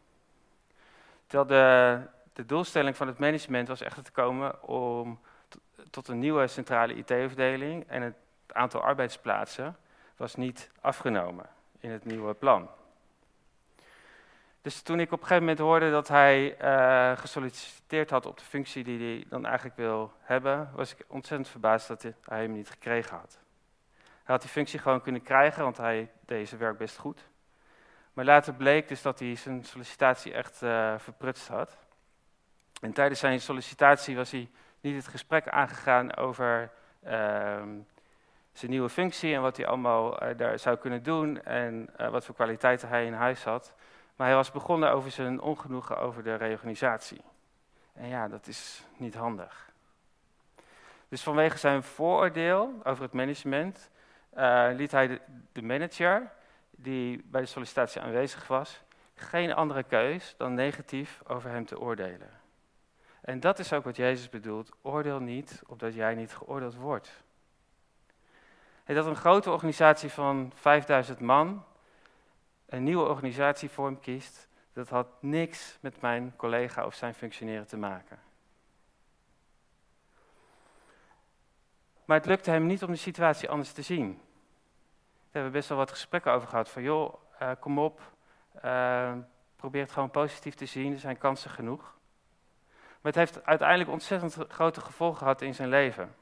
Terwijl 1.27 1.47
de, 1.47 2.01
de 2.33 2.45
doelstelling 2.45 2.95
van 2.95 3.07
het 3.07 3.17
management 3.17 3.67
was 3.67 3.81
echt 3.81 4.05
te 4.05 4.11
komen 4.11 4.63
om 4.63 5.19
tot 5.89 6.07
een 6.07 6.19
nieuwe 6.19 6.47
centrale 6.47 6.93
IT-afdeling 6.93 7.87
en 7.87 8.01
het 8.01 8.15
aantal 8.47 8.81
arbeidsplaatsen 8.81 9.77
was 10.17 10.35
niet 10.35 10.71
afgenomen 10.81 11.45
in 11.79 11.91
het 11.91 12.05
nieuwe 12.05 12.33
plan. 12.33 12.69
Dus 14.61 14.81
toen 14.81 14.99
ik 14.99 15.11
op 15.11 15.19
een 15.21 15.27
gegeven 15.27 15.43
moment 15.43 15.59
hoorde 15.59 15.91
dat 15.91 16.07
hij 16.07 16.61
uh, 16.61 17.17
gesolliciteerd 17.17 18.09
had 18.09 18.25
op 18.25 18.37
de 18.37 18.45
functie 18.45 18.83
die 18.83 18.99
hij 18.99 19.25
dan 19.29 19.45
eigenlijk 19.45 19.75
wil 19.75 20.11
hebben, 20.19 20.69
was 20.75 20.91
ik 20.91 21.05
ontzettend 21.07 21.49
verbaasd 21.49 21.87
dat 21.87 22.01
hij 22.01 22.41
hem 22.41 22.51
niet 22.51 22.69
gekregen 22.69 23.17
had. 23.17 23.39
Hij 23.99 24.33
had 24.35 24.41
die 24.41 24.49
functie 24.49 24.79
gewoon 24.79 25.01
kunnen 25.01 25.21
krijgen, 25.21 25.63
want 25.63 25.77
hij 25.77 26.11
deed 26.25 26.47
zijn 26.47 26.59
werk 26.59 26.77
best 26.77 26.97
goed. 26.97 27.27
Maar 28.15 28.25
later 28.25 28.53
bleek 28.53 28.87
dus 28.87 29.01
dat 29.01 29.19
hij 29.19 29.35
zijn 29.35 29.63
sollicitatie 29.63 30.33
echt 30.33 30.61
uh, 30.61 30.93
verprutst 30.97 31.47
had. 31.47 31.77
En 32.81 32.93
tijdens 32.93 33.19
zijn 33.19 33.41
sollicitatie 33.41 34.15
was 34.15 34.31
hij 34.31 34.49
niet 34.81 34.95
het 34.95 35.07
gesprek 35.07 35.47
aangegaan 35.47 36.15
over 36.15 36.71
uh, 37.03 37.11
zijn 38.53 38.71
nieuwe 38.71 38.89
functie 38.89 39.33
en 39.33 39.41
wat 39.41 39.57
hij 39.57 39.67
allemaal 39.67 40.23
uh, 40.23 40.37
daar 40.37 40.59
zou 40.59 40.77
kunnen 40.77 41.03
doen 41.03 41.43
en 41.43 41.89
wat 42.11 42.25
voor 42.25 42.35
kwaliteiten 42.35 42.89
hij 42.89 43.05
in 43.05 43.13
huis 43.13 43.43
had. 43.43 43.73
Maar 44.15 44.27
hij 44.27 44.35
was 44.35 44.51
begonnen 44.51 44.91
over 44.91 45.11
zijn 45.11 45.41
ongenoegen 45.41 45.97
over 45.97 46.23
de 46.23 46.35
reorganisatie. 46.35 47.21
En 47.93 48.07
ja, 48.07 48.27
dat 48.27 48.47
is 48.47 48.83
niet 48.97 49.15
handig. 49.15 49.71
Dus 51.07 51.23
vanwege 51.23 51.57
zijn 51.57 51.83
vooroordeel 51.83 52.73
over 52.83 53.03
het 53.03 53.13
management 53.13 53.89
liet 54.75 54.91
hij 54.91 55.21
de, 55.51 55.61
manager, 55.61 56.31
die 56.77 57.23
bij 57.25 57.41
de 57.41 57.47
sollicitatie 57.47 58.01
aanwezig 58.01 58.47
was, 58.47 58.83
geen 59.15 59.53
andere 59.53 59.83
keus 59.83 60.35
dan 60.37 60.53
negatief 60.53 61.21
over 61.27 61.49
hem 61.49 61.65
te 61.65 61.79
oordelen. 61.79 62.29
En 63.21 63.39
dat 63.39 63.59
is 63.59 63.73
ook 63.73 63.83
wat 63.83 63.95
Jezus 63.95 64.29
bedoelt. 64.29 64.71
Oordeel 64.81 65.19
niet, 65.19 65.61
opdat 65.67 65.93
jij 65.93 66.15
niet 66.15 66.35
geoordeeld 66.35 66.75
wordt. 66.75 67.23
Hey, 68.83 68.95
dat 68.95 69.05
een 69.05 69.15
grote 69.15 69.51
organisatie 69.51 70.09
van 70.09 70.51
5000 70.55 71.19
man 71.19 71.65
een 72.65 72.83
nieuwe 72.83 73.07
organisatievorm 73.07 73.99
kiest, 73.99 74.47
Dat 74.73 74.89
had 74.89 75.07
niks 75.21 75.77
met 75.81 76.01
mijn 76.01 76.33
collega 76.35 76.85
of 76.85 76.95
zijn 76.95 77.13
functioneren 77.13 77.67
te 77.67 77.77
maken. 77.77 78.19
Maar 82.05 82.17
het 82.17 82.25
lukte 82.25 82.51
hem 82.51 82.65
niet 82.65 82.83
om 82.83 82.91
de 82.91 82.97
situatie 82.97 83.49
anders 83.49 83.71
te 83.71 83.81
zien. 83.81 84.21
Daar 85.35 85.43
hebben 85.43 85.61
best 85.61 85.73
wel 85.73 85.85
wat 85.85 85.95
gesprekken 85.95 86.31
over 86.31 86.47
gehad. 86.47 86.69
Van 86.69 86.81
joh, 86.81 87.13
uh, 87.41 87.49
kom 87.59 87.79
op, 87.79 88.01
uh, 88.65 89.13
probeer 89.55 89.81
het 89.81 89.91
gewoon 89.91 90.11
positief 90.11 90.53
te 90.53 90.65
zien. 90.65 90.93
Er 90.93 90.99
zijn 90.99 91.17
kansen 91.17 91.49
genoeg. 91.49 91.81
Maar 93.01 93.11
het 93.11 93.15
heeft 93.15 93.45
uiteindelijk 93.45 93.89
ontzettend 93.89 94.37
grote 94.47 94.81
gevolgen 94.81 95.17
gehad 95.17 95.41
in 95.41 95.55
zijn 95.55 95.69
leven. 95.69 96.15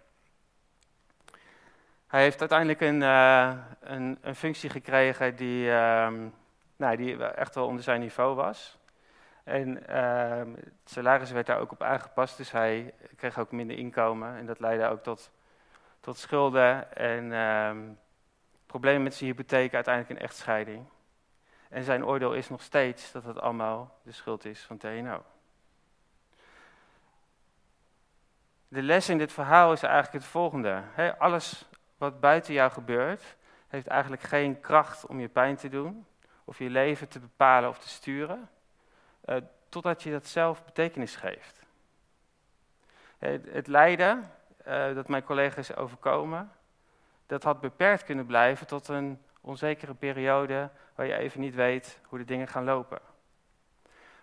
Hij 2.07 2.21
heeft 2.21 2.39
uiteindelijk 2.39 2.81
een, 2.81 3.01
uh, 3.01 3.53
een, 3.79 4.17
een, 4.21 4.35
functie 4.35 4.69
gekregen 4.69 5.35
die, 5.35 5.65
uh, 5.65 6.13
nou, 6.75 6.95
die 6.95 7.25
echt 7.25 7.55
wel 7.55 7.65
onder 7.65 7.83
zijn 7.83 7.99
niveau 7.99 8.35
was. 8.35 8.77
En 9.43 9.83
uh, 9.89 10.55
het 10.55 10.89
salaris 10.89 11.31
werd 11.31 11.45
daar 11.45 11.59
ook 11.59 11.71
op 11.71 11.83
aangepast, 11.83 12.37
dus 12.37 12.51
hij 12.51 12.93
kreeg 13.15 13.39
ook 13.39 13.51
minder 13.51 13.77
inkomen. 13.77 14.37
En 14.37 14.45
dat 14.45 14.59
leidde 14.59 14.87
ook 14.87 15.03
tot, 15.03 15.31
tot 15.99 16.17
schulden 16.17 16.95
en 16.95 17.33
ehm, 17.33 17.79
problemen 18.73 19.03
met 19.03 19.13
zijn 19.13 19.29
hypotheek, 19.29 19.73
uiteindelijk 19.73 20.19
een 20.19 20.25
echtscheiding. 20.25 20.85
En 21.69 21.83
zijn 21.83 22.05
oordeel 22.05 22.33
is 22.33 22.49
nog 22.49 22.61
steeds 22.61 23.11
dat 23.11 23.23
het 23.23 23.39
allemaal 23.39 23.99
de 24.03 24.11
schuld 24.11 24.45
is 24.45 24.59
van 24.59 24.77
TNO. 24.77 25.23
De 28.67 28.81
les 28.81 29.09
in 29.09 29.17
dit 29.17 29.33
verhaal 29.33 29.73
is 29.73 29.83
eigenlijk 29.83 30.13
het 30.13 30.31
volgende. 30.31 30.83
alles 31.17 31.65
wat 31.97 32.19
buiten 32.19 32.53
jou 32.53 32.71
gebeurt, 32.71 33.35
heeft 33.67 33.87
eigenlijk 33.87 34.21
geen 34.21 34.59
kracht 34.59 35.05
om 35.05 35.19
je 35.19 35.27
pijn 35.27 35.55
te 35.55 35.69
doen, 35.69 36.05
of 36.43 36.57
je 36.57 36.69
leven 36.69 37.07
te 37.07 37.19
bepalen 37.19 37.69
of 37.69 37.79
te 37.79 37.89
sturen, 37.89 38.49
uh, 39.25 39.35
totdat 39.69 40.03
je 40.03 40.11
dat 40.11 40.27
zelf 40.27 40.65
betekenis 40.65 41.15
geeft. 41.15 41.61
Het, 43.17 43.67
lijden 43.67 44.31
uh, 44.67 44.95
dat 44.95 45.07
mijn 45.07 45.23
collega's 45.23 45.75
overkomen, 45.75 46.51
dat 47.25 47.43
had 47.43 47.59
beperkt 47.59 48.03
kunnen 48.03 48.25
blijven 48.25 48.67
tot 48.67 48.87
een 48.87 49.21
onzekere 49.41 49.93
periode 49.93 50.69
waar 50.95 51.05
je 51.05 51.17
even 51.17 51.39
niet 51.39 51.55
weet 51.55 51.99
hoe 52.03 52.19
de 52.19 52.25
dingen 52.25 52.47
gaan 52.47 52.63
lopen. 52.63 52.99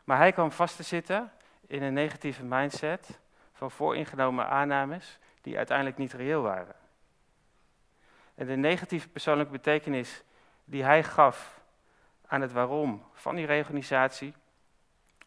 Maar 0.04 0.16
hij 0.16 0.32
kwam 0.32 0.52
vast 0.52 0.76
te 0.76 0.82
zitten 0.82 1.32
in 1.66 1.82
een 1.82 1.92
negatieve 1.92 2.44
mindset 2.44 3.20
van 3.52 3.70
vooringenomen 3.70 4.48
aannames 4.48 5.18
die 5.40 5.56
uiteindelijk 5.56 5.96
niet 5.96 6.12
reëel 6.12 6.42
waren. 6.42 6.74
En 8.34 8.46
de 8.46 8.56
negatieve 8.56 9.08
persoonlijke 9.08 9.52
betekenis 9.52 10.22
die 10.64 10.84
hij 10.84 11.04
gaf 11.04 11.60
aan 12.26 12.40
het 12.40 12.52
waarom 12.52 13.04
van 13.12 13.34
die 13.34 13.46
reorganisatie. 13.46 14.34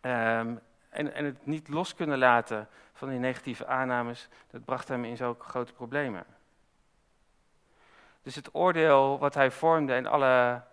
Um, 0.02 0.60
en, 0.90 1.14
en, 1.14 1.26
het 1.26 1.46
niet 1.46 1.68
los 1.68 1.96
kunnen 1.96 2.18
laten 2.18 2.68
van 2.94 3.10
die 3.10 3.20
negatieve 3.20 3.66
aannames, 3.66 4.30
dat 4.52 4.66
bracht 4.66 4.88
hem 4.88 5.06
in 5.06 5.18
zulke 5.18 5.46
grote 5.46 5.74
problemen. 5.74 6.26
Dus 8.24 8.36
het 8.36 8.56
oordeel 8.56 9.20
wat 9.20 9.34
hij 9.34 9.52
vormde 9.52 9.94
en 9.94 10.06
alle 10.06 10.64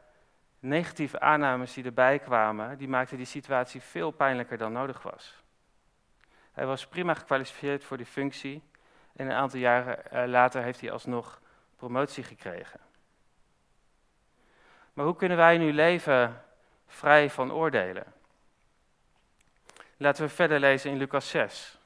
negatieve 0.59 1.21
aannames 1.21 1.73
die 1.73 1.85
erbij 1.85 2.19
kwamen, 2.19 2.79
die 2.79 2.89
maakten 2.89 3.17
die 3.17 3.27
situatie 3.27 3.81
veel 3.81 4.11
pijnlijker 4.11 4.59
dan 4.59 4.73
nodig 4.73 5.03
was. 5.03 5.43
Hij 6.53 6.67
was 6.67 6.87
prima 6.87 7.15
gekwalificeerd 7.15 7.85
voor 7.85 7.97
die 7.97 8.07
functie 8.07 8.63
en 9.13 9.27
een 9.27 9.37
aantal 9.37 9.59
jaren 9.59 10.11
eh, 10.11 10.29
later 10.29 10.63
heeft 10.63 10.81
hij 10.81 10.91
alsnog 10.91 11.41
promotie 11.77 12.25
gekregen. 12.25 12.81
Maar 14.93 15.05
hoe 15.05 15.17
kunnen 15.17 15.37
wij 15.37 15.59
nu 15.59 15.73
leven 15.73 16.45
vrij 16.87 17.31
van 17.31 17.53
oordelen? 17.53 18.05
Laten 19.97 20.25
we 20.25 20.29
verder 20.29 20.61
lezen 20.61 20.91
in 20.91 20.97
Lucas 20.97 21.29
6. 21.29 21.79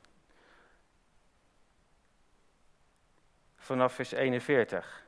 Vanaf 3.57 3.93
vers 3.93 4.13
41. 4.13 5.04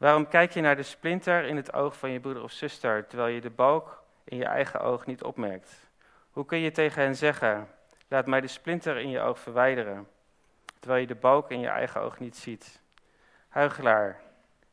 Waarom 0.00 0.28
kijk 0.28 0.50
je 0.50 0.60
naar 0.60 0.76
de 0.76 0.82
splinter 0.82 1.44
in 1.44 1.56
het 1.56 1.72
oog 1.72 1.98
van 1.98 2.10
je 2.10 2.20
broeder 2.20 2.42
of 2.42 2.52
zuster, 2.52 3.06
terwijl 3.06 3.34
je 3.34 3.40
de 3.40 3.50
balk 3.50 4.02
in 4.24 4.36
je 4.36 4.44
eigen 4.44 4.80
oog 4.80 5.06
niet 5.06 5.22
opmerkt? 5.22 5.86
Hoe 6.30 6.44
kun 6.44 6.58
je 6.58 6.70
tegen 6.70 7.02
hen 7.02 7.16
zeggen, 7.16 7.68
laat 8.08 8.26
mij 8.26 8.40
de 8.40 8.46
splinter 8.46 8.96
in 8.96 9.10
je 9.10 9.20
oog 9.20 9.38
verwijderen, 9.38 10.08
terwijl 10.78 11.00
je 11.00 11.06
de 11.06 11.14
balk 11.14 11.50
in 11.50 11.60
je 11.60 11.68
eigen 11.68 12.00
oog 12.00 12.18
niet 12.18 12.36
ziet? 12.36 12.80
Huigelaar, 13.48 14.20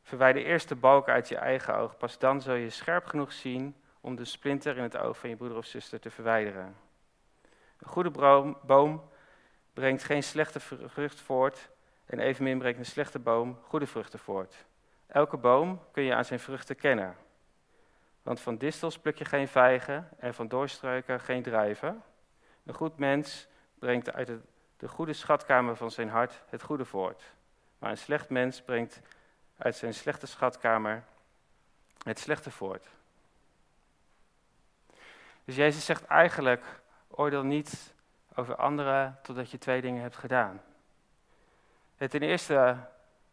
verwijder 0.02 0.44
eerst 0.44 0.68
de 0.68 0.76
balk 0.76 1.08
uit 1.08 1.28
je 1.28 1.36
eigen 1.36 1.76
oog, 1.76 1.96
pas 1.96 2.18
dan 2.18 2.40
zul 2.40 2.54
je 2.54 2.70
scherp 2.70 3.06
genoeg 3.06 3.32
zien 3.32 3.76
om 4.00 4.16
de 4.16 4.24
splinter 4.24 4.76
in 4.76 4.82
het 4.82 4.96
oog 4.96 5.18
van 5.18 5.28
je 5.28 5.36
broeder 5.36 5.58
of 5.58 5.66
zuster 5.66 6.00
te 6.00 6.10
verwijderen. 6.10 6.76
Een 7.78 7.88
goede 7.88 8.10
boom 8.66 9.10
brengt 9.72 10.04
geen 10.04 10.22
slechte 10.22 10.60
vrucht 10.86 11.20
voort 11.20 11.68
en 12.06 12.18
evenmin 12.18 12.58
brengt 12.58 12.78
een 12.78 12.86
slechte 12.86 13.18
boom 13.18 13.58
goede 13.62 13.86
vruchten 13.86 14.18
voort. 14.18 14.66
Elke 15.08 15.36
boom 15.36 15.80
kun 15.92 16.02
je 16.02 16.14
aan 16.14 16.24
zijn 16.24 16.40
vruchten 16.40 16.76
kennen. 16.76 17.16
Want 18.22 18.40
van 18.40 18.56
distels 18.56 18.98
pluk 18.98 19.18
je 19.18 19.24
geen 19.24 19.48
vijgen 19.48 20.08
en 20.18 20.34
van 20.34 20.48
doorstruiken 20.48 21.20
geen 21.20 21.42
druiven. 21.42 22.02
Een 22.64 22.74
goed 22.74 22.98
mens 22.98 23.48
brengt 23.78 24.12
uit 24.12 24.30
de 24.76 24.88
goede 24.88 25.12
schatkamer 25.12 25.76
van 25.76 25.90
zijn 25.90 26.08
hart 26.08 26.42
het 26.48 26.62
goede 26.62 26.84
voort. 26.84 27.22
Maar 27.78 27.90
een 27.90 27.98
slecht 27.98 28.28
mens 28.28 28.62
brengt 28.62 29.00
uit 29.56 29.76
zijn 29.76 29.94
slechte 29.94 30.26
schatkamer 30.26 31.04
het 32.02 32.18
slechte 32.18 32.50
voort. 32.50 32.86
Dus 35.44 35.56
Jezus 35.56 35.84
zegt 35.84 36.04
eigenlijk, 36.04 36.64
oordeel 37.08 37.42
niet 37.42 37.94
over 38.34 38.56
anderen 38.56 39.18
totdat 39.22 39.50
je 39.50 39.58
twee 39.58 39.80
dingen 39.80 40.02
hebt 40.02 40.16
gedaan. 40.16 40.62
Het 41.96 42.10
ten 42.10 42.22
eerste 42.22 42.76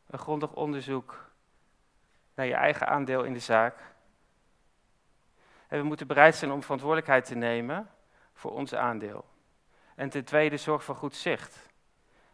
een 0.07 0.19
grondig 0.19 0.53
onderzoek 0.53 1.25
naar 2.35 2.45
je 2.45 2.53
eigen 2.53 2.87
aandeel 2.87 3.23
in 3.23 3.33
de 3.33 3.39
zaak. 3.39 3.75
En 5.67 5.79
we 5.79 5.85
moeten 5.85 6.07
bereid 6.07 6.35
zijn 6.35 6.51
om 6.51 6.61
verantwoordelijkheid 6.61 7.25
te 7.25 7.35
nemen 7.35 7.89
voor 8.33 8.51
ons 8.51 8.75
aandeel. 8.75 9.25
En 9.95 10.09
ten 10.09 10.25
tweede, 10.25 10.57
zorg 10.57 10.83
voor 10.83 10.95
goed 10.95 11.15
zicht. 11.15 11.69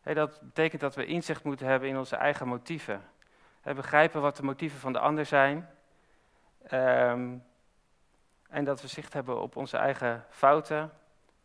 dat 0.04 0.40
betekent 0.42 0.82
dat 0.82 0.96
we 0.96 1.06
inzicht 1.06 1.44
moeten 1.44 1.68
hebben 1.68 1.90
in 1.90 1.98
onze 1.98 2.16
eigen 2.16 2.48
motieven. 2.48 3.10
Begrijpen 3.64 4.22
wat 4.22 4.36
de 4.36 4.44
motieven 4.44 4.80
van 4.80 4.94
de 4.94 5.00
ander 5.00 5.26
zijn. 5.26 5.70
Ehm, 6.68 7.38
en 8.50 8.64
dat 8.64 8.82
we 8.82 8.88
zicht 8.88 9.14
hebben 9.14 9.42
op 9.42 9.56
onze 9.56 9.78
eigen 9.78 10.26
fouten 10.30 10.92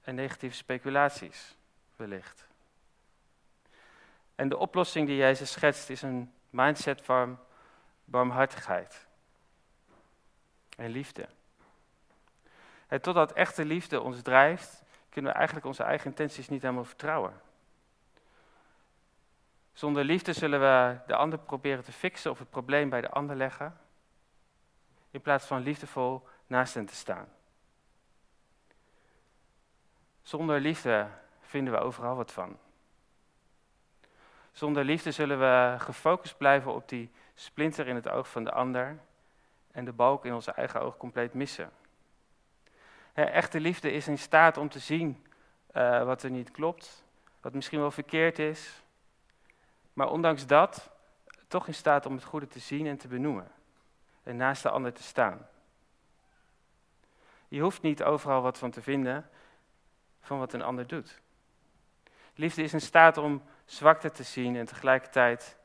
en 0.03 0.14
negatieve 0.14 0.57
speculaties, 0.57 1.57
wellicht. 1.97 2.47
En 4.35 4.49
de 4.49 4.57
oplossing 4.57 5.07
die 5.07 5.16
Jezus 5.16 5.53
schetst 5.53 5.90
is 5.90 6.03
een 6.03 6.33
mindset 6.51 7.01
van 7.03 7.38
barmhartigheid 8.07 9.07
en 10.77 10.90
liefde. 10.90 11.29
En 12.87 13.01
totdat 13.01 13.33
echte 13.33 13.64
liefde 13.64 14.01
ons 14.01 14.23
drijft, 14.23 14.83
kunnen 15.09 15.31
we 15.31 15.37
eigenlijk 15.37 15.66
onze 15.66 15.83
eigen 15.83 16.07
intenties 16.07 16.49
niet 16.49 16.62
helemaal 16.62 16.85
vertrouwen. 16.85 17.40
Zonder 19.73 20.05
liefde 20.05 20.33
zullen 20.33 20.61
we 20.61 20.99
de 21.07 21.16
ander 21.16 21.38
proberen 21.38 21.85
te 21.85 21.92
fixen 21.92 22.31
of 22.31 22.38
het 22.38 22.51
probleem 22.51 22.88
bij 22.88 23.01
de 23.01 23.11
ander 23.11 23.37
leggen, 23.37 23.79
in 25.11 25.21
plaats 25.21 25.47
van 25.47 25.62
liefdevol 25.62 26.29
naast 26.47 26.75
hen 26.75 26.87
te 26.87 26.95
staan. 26.95 27.29
Zonder 30.23 30.61
liefde 30.61 31.09
vinden 31.40 31.73
we 31.73 31.79
overal 31.79 32.16
wat 32.16 32.33
van. 32.33 32.59
Zonder 34.53 34.85
liefde 34.85 35.12
zullen 35.12 35.38
we 35.38 35.75
gefocust 35.79 36.37
blijven 36.37 36.75
op 36.75 36.88
die 36.88 37.11
splinter 37.37 37.88
in 37.88 37.94
het 37.94 38.09
oog 38.09 38.29
van 38.29 38.44
de 38.44 38.51
ander 38.51 38.99
en 39.70 39.85
de 39.85 39.92
balk 39.92 40.25
in 40.25 40.35
onze 40.35 40.51
eigen 40.51 40.81
oog 40.81 40.96
compleet 40.96 41.35
missen. 41.35 41.70
echte 43.12 43.61
liefde 43.61 43.92
is 43.92 44.09
in 44.09 44.18
staat 44.18 44.57
om 44.57 44.68
te 44.68 44.79
zien 44.79 45.27
uh, 45.77 46.05
wat 46.05 46.22
er 46.22 46.31
niet 46.31 46.51
klopt, 46.51 47.05
wat 47.40 47.53
misschien 47.53 47.81
wel 47.81 47.90
verkeerd 47.90 48.38
is, 48.38 48.83
maar 49.92 50.11
ondanks 50.11 50.46
dat 50.46 50.90
toch 51.49 51.66
in 51.66 51.75
staat 51.75 52.07
om 52.07 52.14
het 52.14 52.25
goede 52.25 52.46
te 52.46 52.59
zien 52.59 52.87
en 52.87 52.96
te 52.96 53.09
benoemen 53.09 53.51
en 54.22 54.37
naast 54.37 54.62
de 54.62 54.70
ander 54.70 54.92
te 54.92 55.03
staan. 55.03 55.49
Je 57.49 57.61
hoeft 57.61 57.83
niet 57.83 58.03
overal 58.03 58.42
wat 58.42 58.59
van 58.59 58.70
te 58.70 58.83
vinden 58.83 59.31
van 60.20 60.38
wat 60.38 60.53
een 60.53 60.62
ander 60.62 60.87
doet. 60.87 61.20
Liefde 62.35 62.62
is 62.62 62.72
in 62.72 62.81
staat 62.81 63.16
om 63.16 63.42
zwakte 63.64 64.11
te 64.11 64.22
zien 64.22 64.57
en 64.57 64.66
tegelijkertijd 64.66 65.57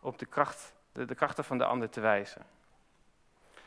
op 0.00 0.18
de, 0.18 0.26
kracht, 0.26 0.74
de, 1.06 1.14
krachten 1.14 1.44
van 1.44 1.58
de 1.58 1.64
ander 1.64 1.88
te 1.88 2.00
wijzen. 2.00 2.42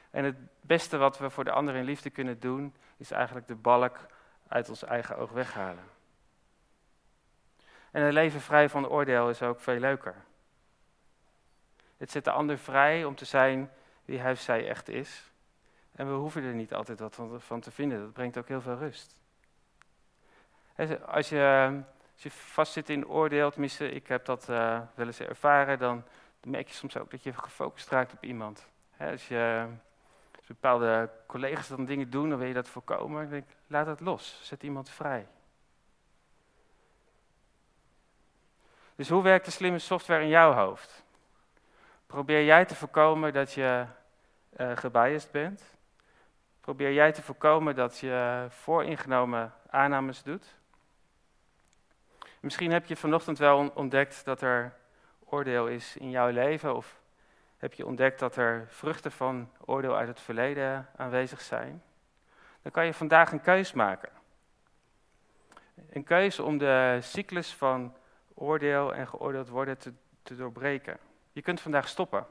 En 0.09 0.23
het 0.23 0.35
beste 0.61 0.97
wat 0.97 1.17
we 1.17 1.29
voor 1.29 1.43
de 1.43 1.51
ander 1.51 1.75
in 1.75 1.83
liefde 1.83 2.09
kunnen 2.09 2.39
doen, 2.39 2.75
is 2.97 3.11
eigenlijk 3.11 3.47
de 3.47 3.55
balk 3.55 3.99
uit 4.47 4.69
ons 4.69 4.83
eigen 4.83 5.17
oog 5.17 5.31
weghalen. 5.31 5.83
En 7.91 8.01
een 8.01 8.13
leven 8.13 8.41
vrij 8.41 8.69
van 8.69 8.87
oordeel 8.87 9.29
is 9.29 9.41
ook 9.41 9.61
veel 9.61 9.79
leuker. 9.79 10.15
Het 11.97 12.11
zet 12.11 12.23
de 12.23 12.31
ander 12.31 12.57
vrij 12.57 13.05
om 13.05 13.15
te 13.15 13.25
zijn 13.25 13.71
wie 14.05 14.19
hij 14.19 14.31
of 14.31 14.39
zij 14.39 14.67
echt 14.67 14.89
is. 14.89 15.31
En 15.91 16.07
we 16.07 16.13
hoeven 16.13 16.43
er 16.43 16.53
niet 16.53 16.73
altijd 16.73 16.99
wat 16.99 17.19
van 17.37 17.59
te 17.59 17.71
vinden. 17.71 17.99
Dat 17.99 18.13
brengt 18.13 18.37
ook 18.37 18.47
heel 18.47 18.61
veel 18.61 18.77
rust. 18.77 19.15
Als 21.05 21.29
je, 21.29 21.83
als 22.15 22.23
je 22.23 22.31
vastzit 22.31 22.89
in 22.89 23.07
oordeel, 23.07 23.51
tenminste, 23.51 23.91
ik 23.91 24.07
heb 24.07 24.25
dat 24.25 24.49
uh, 24.49 24.81
wel 24.95 25.05
eens 25.05 25.19
ervaren, 25.19 25.79
dan 25.79 26.03
merk 26.43 26.67
je 26.67 26.73
soms 26.73 26.97
ook 26.97 27.11
dat 27.11 27.23
je 27.23 27.33
gefocust 27.33 27.89
raakt 27.89 28.13
op 28.13 28.23
iemand. 28.23 28.67
als, 28.97 29.27
je, 29.27 29.67
bepaalde 30.53 31.09
collega's 31.25 31.67
dan 31.67 31.85
dingen 31.85 32.09
doen, 32.09 32.29
dan 32.29 32.37
wil 32.37 32.47
je 32.47 32.53
dat 32.53 32.67
voorkomen. 32.67 33.21
Dan 33.21 33.31
denk 33.31 33.43
ik, 33.43 33.55
laat 33.67 33.85
het 33.85 33.99
los, 33.99 34.39
zet 34.43 34.63
iemand 34.63 34.89
vrij. 34.89 35.27
Dus 38.95 39.09
hoe 39.09 39.23
werkt 39.23 39.45
de 39.45 39.51
slimme 39.51 39.79
software 39.79 40.23
in 40.23 40.29
jouw 40.29 40.53
hoofd? 40.53 41.03
Probeer 42.05 42.43
jij 42.43 42.65
te 42.65 42.75
voorkomen 42.75 43.33
dat 43.33 43.53
je 43.53 43.85
uh, 44.57 44.77
gebiased 44.77 45.31
bent? 45.31 45.63
Probeer 46.61 46.93
jij 46.93 47.11
te 47.11 47.21
voorkomen 47.21 47.75
dat 47.75 47.97
je 47.97 48.45
vooringenomen 48.49 49.53
aannames 49.69 50.23
doet? 50.23 50.55
Misschien 52.39 52.71
heb 52.71 52.85
je 52.85 52.95
vanochtend 52.95 53.37
wel 53.37 53.71
ontdekt 53.73 54.25
dat 54.25 54.41
er 54.41 54.73
oordeel 55.31 55.67
is 55.67 55.97
in 55.97 56.09
jouw 56.09 56.29
leven, 56.29 56.75
of 56.75 57.01
heb 57.57 57.73
je 57.73 57.85
ontdekt 57.85 58.19
dat 58.19 58.35
er 58.35 58.65
vruchten 58.69 59.11
van 59.11 59.49
oordeel 59.65 59.95
uit 59.95 60.07
het 60.07 60.19
verleden 60.19 60.87
aanwezig 60.95 61.41
zijn. 61.41 61.83
Dan 62.61 62.71
kan 62.71 62.85
je 62.85 62.93
vandaag 62.93 63.31
een 63.31 63.41
keus 63.41 63.73
maken. 63.73 64.11
Een 65.89 66.03
keuze 66.03 66.43
om 66.43 66.57
de 66.57 66.97
cyclus 67.01 67.53
van 67.53 67.95
oordeel 68.33 68.93
en 68.93 69.07
geoordeeld 69.07 69.49
worden 69.49 69.77
te, 69.77 69.93
te 70.23 70.35
doorbreken. 70.35 70.97
Je 71.31 71.41
kunt 71.41 71.61
vandaag 71.61 71.87
stoppen. 71.87 72.25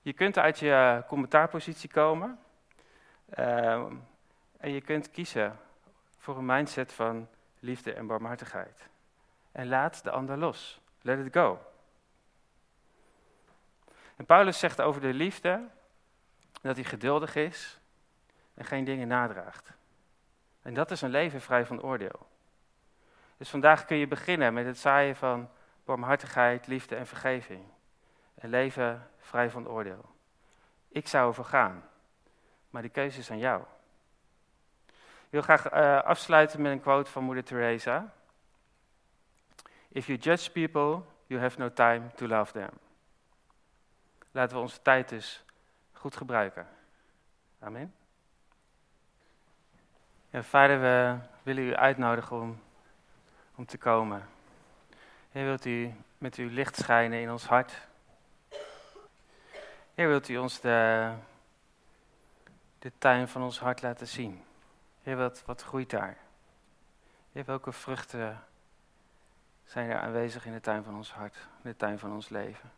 Je 0.00 0.12
kunt 0.12 0.38
uit 0.38 0.58
je 0.58 1.02
commentaarpositie 1.06 1.90
komen 1.90 2.38
ehm, 3.28 3.94
en 4.56 4.70
je 4.70 4.80
kunt 4.80 5.10
kiezen 5.10 5.58
voor 6.18 6.38
een 6.38 6.46
mindset 6.46 6.92
van 6.92 7.28
liefde 7.58 7.92
en 7.92 8.06
barmhartigheid. 8.06 8.88
En 9.52 9.68
laat 9.68 10.02
de 10.02 10.10
ander 10.10 10.38
los. 10.38 10.80
Let 11.00 11.26
it 11.26 11.32
go. 11.32 11.58
En 14.16 14.26
Paulus 14.26 14.58
zegt 14.58 14.80
over 14.80 15.00
de 15.00 15.14
liefde 15.14 15.68
dat 16.62 16.76
hij 16.76 16.84
geduldig 16.84 17.34
is 17.34 17.78
en 18.54 18.64
geen 18.64 18.84
dingen 18.84 19.08
nadraagt. 19.08 19.72
En 20.62 20.74
dat 20.74 20.90
is 20.90 21.00
een 21.02 21.10
leven 21.10 21.40
vrij 21.40 21.66
van 21.66 21.82
oordeel. 21.82 22.26
Dus 23.36 23.50
vandaag 23.50 23.84
kun 23.84 23.96
je 23.96 24.06
beginnen 24.06 24.54
met 24.54 24.66
het 24.66 24.78
zaaien 24.78 25.16
van 25.16 25.48
barmhartigheid, 25.84 26.66
liefde 26.66 26.96
en 26.96 27.06
vergeving. 27.06 27.64
Een 28.34 28.50
leven 28.50 29.10
vrij 29.18 29.50
van 29.50 29.68
oordeel. 29.68 30.04
Ik 30.88 31.08
zou 31.08 31.28
ervoor 31.28 31.44
gaan, 31.44 31.88
maar 32.70 32.82
die 32.82 32.90
keuze 32.90 33.18
is 33.18 33.30
aan 33.30 33.38
jou. 33.38 33.62
Ik 35.24 35.30
wil 35.30 35.42
graag 35.42 35.72
uh, 35.72 36.02
afsluiten 36.02 36.62
met 36.62 36.72
een 36.72 36.80
quote 36.80 37.10
van 37.10 37.24
moeder 37.24 37.44
Teresa. 37.44 38.12
If 39.88 40.06
you 40.06 40.18
judge 40.18 40.50
people, 40.50 41.02
you 41.26 41.40
have 41.40 41.58
no 41.58 41.72
time 41.72 42.02
to 42.14 42.26
love 42.26 42.52
them. 42.52 42.83
Laten 44.34 44.56
we 44.56 44.62
onze 44.62 44.82
tijd 44.82 45.08
dus 45.08 45.44
goed 45.92 46.16
gebruiken. 46.16 46.66
Amen. 47.58 47.94
Ja, 50.30 50.42
vader, 50.42 50.80
we 50.80 51.18
willen 51.42 51.64
u 51.64 51.74
uitnodigen 51.74 52.40
om, 52.40 52.62
om 53.54 53.66
te 53.66 53.78
komen. 53.78 54.28
Heer, 55.30 55.44
wilt 55.44 55.64
u 55.64 55.94
met 56.18 56.36
uw 56.36 56.48
licht 56.48 56.76
schijnen 56.76 57.20
in 57.20 57.30
ons 57.30 57.46
hart. 57.46 57.80
Heer, 59.94 60.08
wilt 60.08 60.28
u 60.28 60.36
ons 60.36 60.60
de, 60.60 61.10
de 62.78 62.92
tuin 62.98 63.28
van 63.28 63.42
ons 63.42 63.58
hart 63.58 63.82
laten 63.82 64.08
zien. 64.08 64.44
Heer, 65.02 65.16
wat, 65.16 65.42
wat 65.44 65.62
groeit 65.62 65.90
daar? 65.90 66.16
Heer, 67.32 67.44
welke 67.44 67.72
vruchten 67.72 68.44
zijn 69.64 69.90
er 69.90 69.98
aanwezig 69.98 70.46
in 70.46 70.52
de 70.52 70.60
tuin 70.60 70.84
van 70.84 70.96
ons 70.96 71.12
hart, 71.12 71.36
in 71.36 71.70
de 71.70 71.76
tuin 71.76 71.98
van 71.98 72.12
ons 72.12 72.28
leven. 72.28 72.70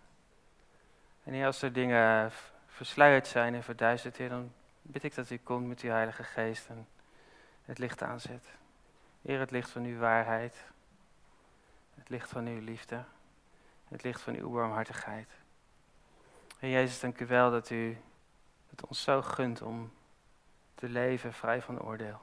En 1.26 1.44
als 1.44 1.62
er 1.62 1.72
dingen 1.72 2.32
versluierd 2.66 3.26
zijn 3.26 3.54
en 3.54 3.62
verduisterd, 3.62 4.16
Heer, 4.16 4.28
dan 4.28 4.52
bid 4.82 5.02
ik 5.02 5.14
dat 5.14 5.30
u 5.30 5.38
komt 5.38 5.66
met 5.66 5.80
uw 5.80 5.90
Heilige 5.90 6.22
Geest 6.24 6.68
en 6.68 6.86
het 7.64 7.78
licht 7.78 8.02
aanzet. 8.02 8.46
Heer, 9.22 9.38
het 9.38 9.50
licht 9.50 9.70
van 9.70 9.84
uw 9.84 9.98
waarheid, 9.98 10.64
het 11.94 12.08
licht 12.08 12.30
van 12.30 12.46
uw 12.46 12.60
liefde, 12.60 13.04
het 13.88 14.02
licht 14.02 14.20
van 14.20 14.34
uw 14.34 14.50
warmhartigheid. 14.50 15.28
Heer 16.58 16.70
Jezus, 16.70 17.00
dank 17.00 17.20
u 17.20 17.26
wel 17.26 17.50
dat 17.50 17.70
u 17.70 17.96
het 18.70 18.86
ons 18.86 19.02
zo 19.02 19.22
gunt 19.22 19.62
om 19.62 19.92
te 20.74 20.88
leven 20.88 21.32
vrij 21.32 21.62
van 21.62 21.82
oordeel. 21.82 22.20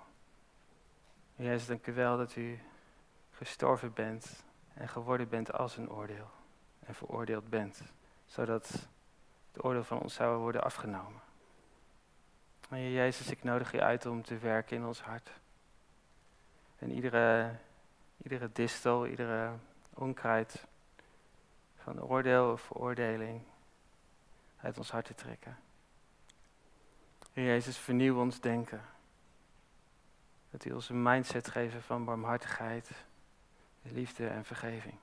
Heer 1.35 1.47
Jezus, 1.47 1.67
dank 1.67 1.87
u 1.87 1.93
wel 1.93 2.17
dat 2.17 2.35
u 2.35 2.59
gestorven 3.31 3.93
bent 3.93 4.43
en 4.73 4.89
geworden 4.89 5.29
bent 5.29 5.53
als 5.53 5.77
een 5.77 5.89
oordeel 5.89 6.29
en 6.85 6.95
veroordeeld 6.95 7.49
bent, 7.49 7.81
zodat 8.33 8.69
het 9.51 9.63
oordeel 9.63 9.83
van 9.83 9.99
ons 9.99 10.13
zou 10.13 10.37
worden 10.37 10.63
afgenomen. 10.63 11.21
Heer 12.69 12.91
Jezus, 12.91 13.29
ik 13.29 13.43
nodig 13.43 13.73
u 13.73 13.79
uit 13.79 14.05
om 14.05 14.23
te 14.23 14.37
werken 14.37 14.77
in 14.77 14.85
ons 14.85 15.01
hart. 15.01 15.31
En 16.79 16.91
iedere, 16.91 17.55
iedere 18.23 18.49
distel, 18.53 19.07
iedere 19.07 19.51
onkruid 19.93 20.65
van 21.77 22.01
oordeel 22.01 22.51
of 22.51 22.61
veroordeling 22.61 23.41
uit 24.57 24.77
ons 24.77 24.91
hart 24.91 25.05
te 25.05 25.15
trekken. 25.15 25.57
Heer 27.33 27.45
Jezus, 27.45 27.77
vernieuw 27.77 28.19
ons 28.19 28.39
denken. 28.39 28.81
Dat 30.49 30.65
u 30.65 30.71
ons 30.71 30.89
een 30.89 31.03
mindset 31.03 31.47
geeft 31.47 31.75
van 31.85 32.05
barmhartigheid, 32.05 32.91
liefde 33.81 34.27
en 34.27 34.45
vergeving. 34.45 34.97